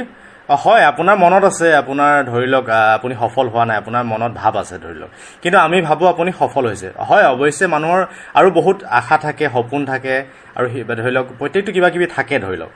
[0.50, 2.66] অ, হয় আপোনাৰ মনত আছে আপোনাৰ ধৰি লওক
[2.98, 6.64] আপুনি সফল হোৱা নাই আপোনাৰ মনত ভাৱ আছে ধৰি লওক। কিন্তু আমি ভাবোঁ আপুনি সফল
[6.68, 8.02] হৈছে। হয় অৱশ্যে মানুহৰ
[8.36, 10.14] আৰু বহুত আশা থাকে সপোন থাকে
[10.58, 10.68] আৰু
[11.02, 12.72] ধৰি লওক প্ৰত্যেকটো কিবা কিবি থাকে ধৰি লওক।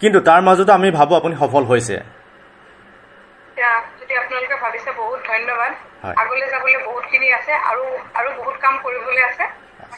[0.00, 1.96] কিন্তু তাৰ মাজতো আমি ভাবোঁ আপুনি সফল হৈছে।
[3.48, 5.72] এতিয়া যদি আপোনালোকে ভাবিছে বহুত ধন্যবাদ।
[6.04, 7.84] হয়। আগলৈ যাবলৈ বহুতখিনি আছে আৰু
[8.14, 9.44] আৰু বহুত কাম কৰিবলৈ আছে।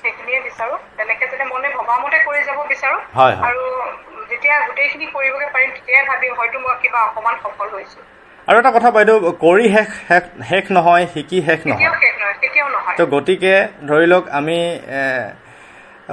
[0.03, 3.63] সেইখিনিয়ে বিচাৰো। তেনেকে যাতে মনে ভবা মতে কৰি যাব বিচাৰো। হয়। আৰু
[4.31, 7.99] যেতিয়া গোটেইখিনি কৰিবগে পাৰিম তেতিয়াই ভাবিম হয়তো মই কিবা অকমান সফল হৈছো
[8.49, 13.55] আৰু এটা কথা বাইদেউ কৰি শেষ শেষ শেষ নহয় শিকি শেষ নহয় তো গতিকে
[13.89, 14.59] ধৰি লওক আমি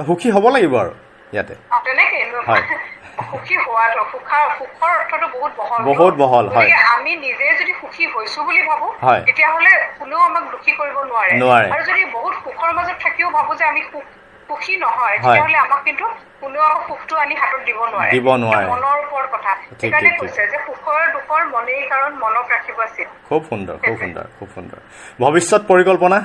[0.06, 0.92] সুখী হ'ব লাগিব আৰু
[1.32, 2.64] ইয়াতে অ, তেনেকে হয়।
[3.30, 8.40] সুখী হোৱাটো সুখৰ সুখৰ অৰ্থটো বহুত বহল বহুত বহল, হয়। আমি নিজে যদি সুখী হৈছো
[8.44, 12.96] বুলি ভাবো হয়। তেতিয়াহ'লে কোনেও আমাক দুখী কৰিব নোৱাৰে নোৱাৰে। আৰু যদি বহুত সুখৰ মাজত
[13.04, 14.04] থাকিও ভাবো যে আমি সুখ
[14.48, 16.04] সুখী নহয়। হয়। তেতিয়াহ'লে আমাক কিন্তু
[16.40, 21.00] কোনেও সুখটো আনি হাতত দিব নোৱাৰে। দিব নোৱাৰে। মনৰ ওপৰত কথা। সেইকাৰণে। কৈছে যে সুখৰ
[21.12, 24.78] দুখৰ মনেই কাৰণ মনক ৰাখিব আছিল। খুব সুন্দৰ খুব সুন্দৰ খুব সুন্দৰ।
[25.20, 26.18] ভৱিষ্যত পৰিকল্পনা?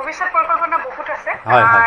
[0.00, 1.30] ভৱিষ্যত পৰিকল্পনা বহুত আছে।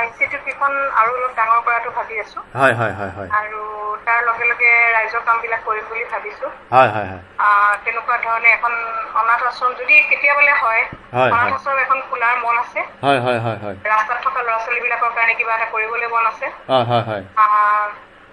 [0.06, 3.60] ইনষ্টিটিউট কেইখন আৰু অলপ ডাঙৰ কৰাটো ভাবি আছো। হয় হয় হয় হয়। আৰু
[4.06, 8.74] তাৰ লগে লগে ৰাইজৰ কামবিলাক কৰিম বুলি ভাবিছো। হয় হয় হয়। আহ, তেনেকুৱা ধৰণে এখন
[9.16, 10.82] অনাথ আশ্ৰম যদি কেতিয়াবালে হয়
[11.14, 15.34] অনাথ। আশ্ৰম এখন খোলাৰ মন আছে। হয় হয় হয় হয়। ৰাস্তাত থকা ল'ৰা ছোৱালীবিলাকৰ কাৰণে
[15.34, 17.88] কিবা এটা কৰিবলৈ মন আছে। হয় হয় হয়। আহ,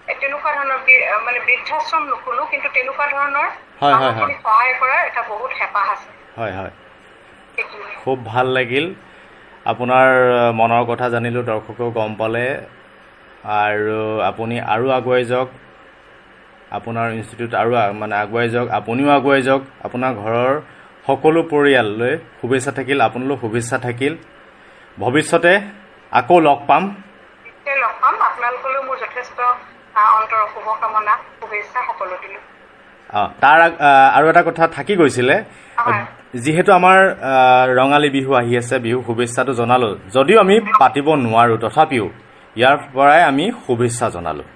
[0.08, 0.78] এই তেনেকুৱা ধৰণৰ
[1.24, 3.48] মানে বৃদ্ধাশ্ৰম নুখোলো কিন্তু তেনেকুৱা ধৰণৰ
[4.42, 6.72] সহায় কৰাৰ এটা বহুত হেঁপাহ আছে। হয় হয়।
[7.56, 8.86] সেইখিনিয়ে। খুব ভাল লাগিল।
[9.70, 10.08] আপোনাৰ
[10.60, 12.44] মনৰ কথা জানিলোঁ দৰ্শকেও গম পালে।
[13.60, 13.98] আৰু
[14.30, 15.48] আপুনি আৰু আগুৱাই যাওক।
[16.76, 20.52] আপোনাৰ ইনষ্টিটিউট আৰু মানে আগুৱাই যাওক আপুনিও আগুৱাই যাওক। আপোনাৰ ঘৰৰ
[21.06, 24.12] সকলো পৰিয়াললৈ শুভেচ্ছা থাকিল আপোনালৈ শুভেচ্ছা থাকিল।
[24.98, 25.52] ভৱিষ্যতে
[26.12, 26.82] আকৌ লগ পাম।
[27.46, 29.38] নিশ্চয় লগ পাম। আপোনালোকলৈও মোৰ যথেষ্ট
[30.00, 32.42] আহ, অন্তৰৰ শুভকামনা শুভেচ্ছা সকলো দিলোঁ।
[33.10, 33.58] অঁ, তাৰ
[34.16, 35.36] আৰু এটা কথা থাকি গৈছিলে।
[36.34, 36.98] যিহেতু আমাৰ
[37.76, 42.06] ৰঙালী বিহু আহি আছে বিহু শুভেচ্ছাটো জনালোঁ যদিও আমি পাতিব নোৱাৰোঁ তথাপিও
[42.56, 44.46] ইয়াৰ পৰাই আমি শুভেচ্ছা জনালোঁ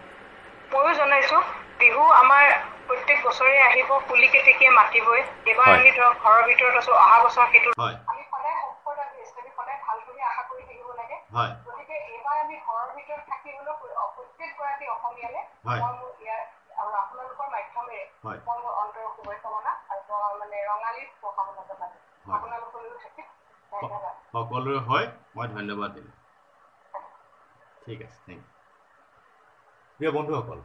[0.71, 1.39] ময়ো জনাইছো
[1.81, 2.45] বিহু আমাৰ
[2.89, 7.47] প্ৰত্যেক বছৰে আহিব কুলি কেতেকীয়ে মাতিবই এইবাৰ হয়। আমি ধৰক ঘৰৰ ভিতৰত আছো অহা বছৰ
[7.53, 11.53] সেইটো হয় আমি সদায় সম্পদ আমি আমি সদায় ভাল বুলি আশা কৰি থাকিব লাগে হয়
[11.67, 16.43] গতিকে এইবাৰ আমি ঘৰৰ ভিতৰত থাকি হলেও প্ৰ- প্ৰত্যেকগৰাকী অসমীয়ালে হয়। মই মোৰ ইয়াৰ
[16.81, 19.73] আৰু আপোনালোকৰ মাধ্যমেৰে। মই মোৰ অন্তৰৰ শুভকামনা
[20.41, 23.27] মানে ৰঙালীৰ শুভকামনা জনালো হয়। আপোনালোকলৈও থাকিল
[23.73, 25.07] ধন্যবাদ সকলোৰে হয়
[25.37, 26.07] মই ধন্যবাদ দিম
[27.87, 28.53] ঠিক আছে থেংক ইউ।
[30.01, 30.61] প্ৰিয় বন্ধুসকল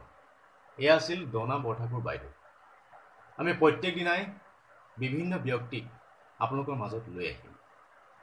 [0.78, 2.32] এয়া আছিল ডনা বৰঠাকুৰ বাইদেউ।
[3.38, 4.22] আমি প্ৰত্যেক দিনাই
[4.96, 5.84] বিভিন্ন ব্যক্তিক
[6.40, 7.54] আপোনালোকৰ মাজত লৈ আহিম।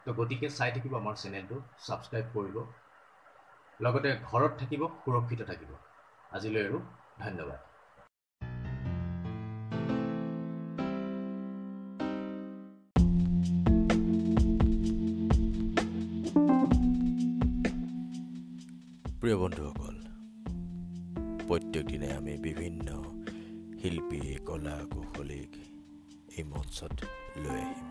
[0.05, 2.57] তো গতিকে চাই থাকিব আমাৰ চেনেলটো ছাবস্ক্ৰাইব কৰিব।
[3.80, 5.71] লগতে ঘৰত থাকিব সুৰক্ষিত থাকিব।
[6.32, 6.80] আজিলৈ আৰু
[7.19, 7.66] ধন্যবাদ।
[19.28, 19.95] প্ৰিয় বন্ধুসকল
[21.47, 22.88] প্ৰত্যেক দিনে আমি বিভিন্ন
[23.82, 25.51] শিল্পী কলা কৌশলীক
[26.38, 26.95] এই মঞ্চত
[27.38, 27.88] লৈ আহিম।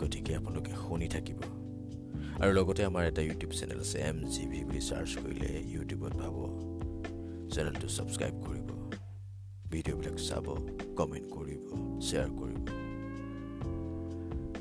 [0.00, 1.40] গতিকে আপোনালোকে শুনি থাকিব।
[2.40, 6.36] আৰু লগতে আমাৰ এটা ইউটিউব চেনেল আছে এম জি ভি বুলি চাৰ্চ কৰিলে ইউটিউবত পাব।
[7.54, 8.68] চেনেলটো ছাবস্ক্ৰাইব কৰিব।
[9.70, 10.46] ভিডিঅ'বিলাক চাব
[10.96, 11.64] কমেণ্ট কৰিব
[12.00, 12.64] শ্বেয়াৰ কৰিব।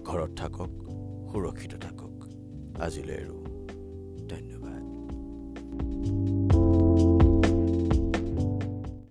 [0.06, 0.72] ঘৰত থাকক
[1.32, 2.16] সুৰক্ষিত থাকক।
[2.82, 3.38] আজিলৈ আৰু
[4.30, 4.61] ধন্যবাদ।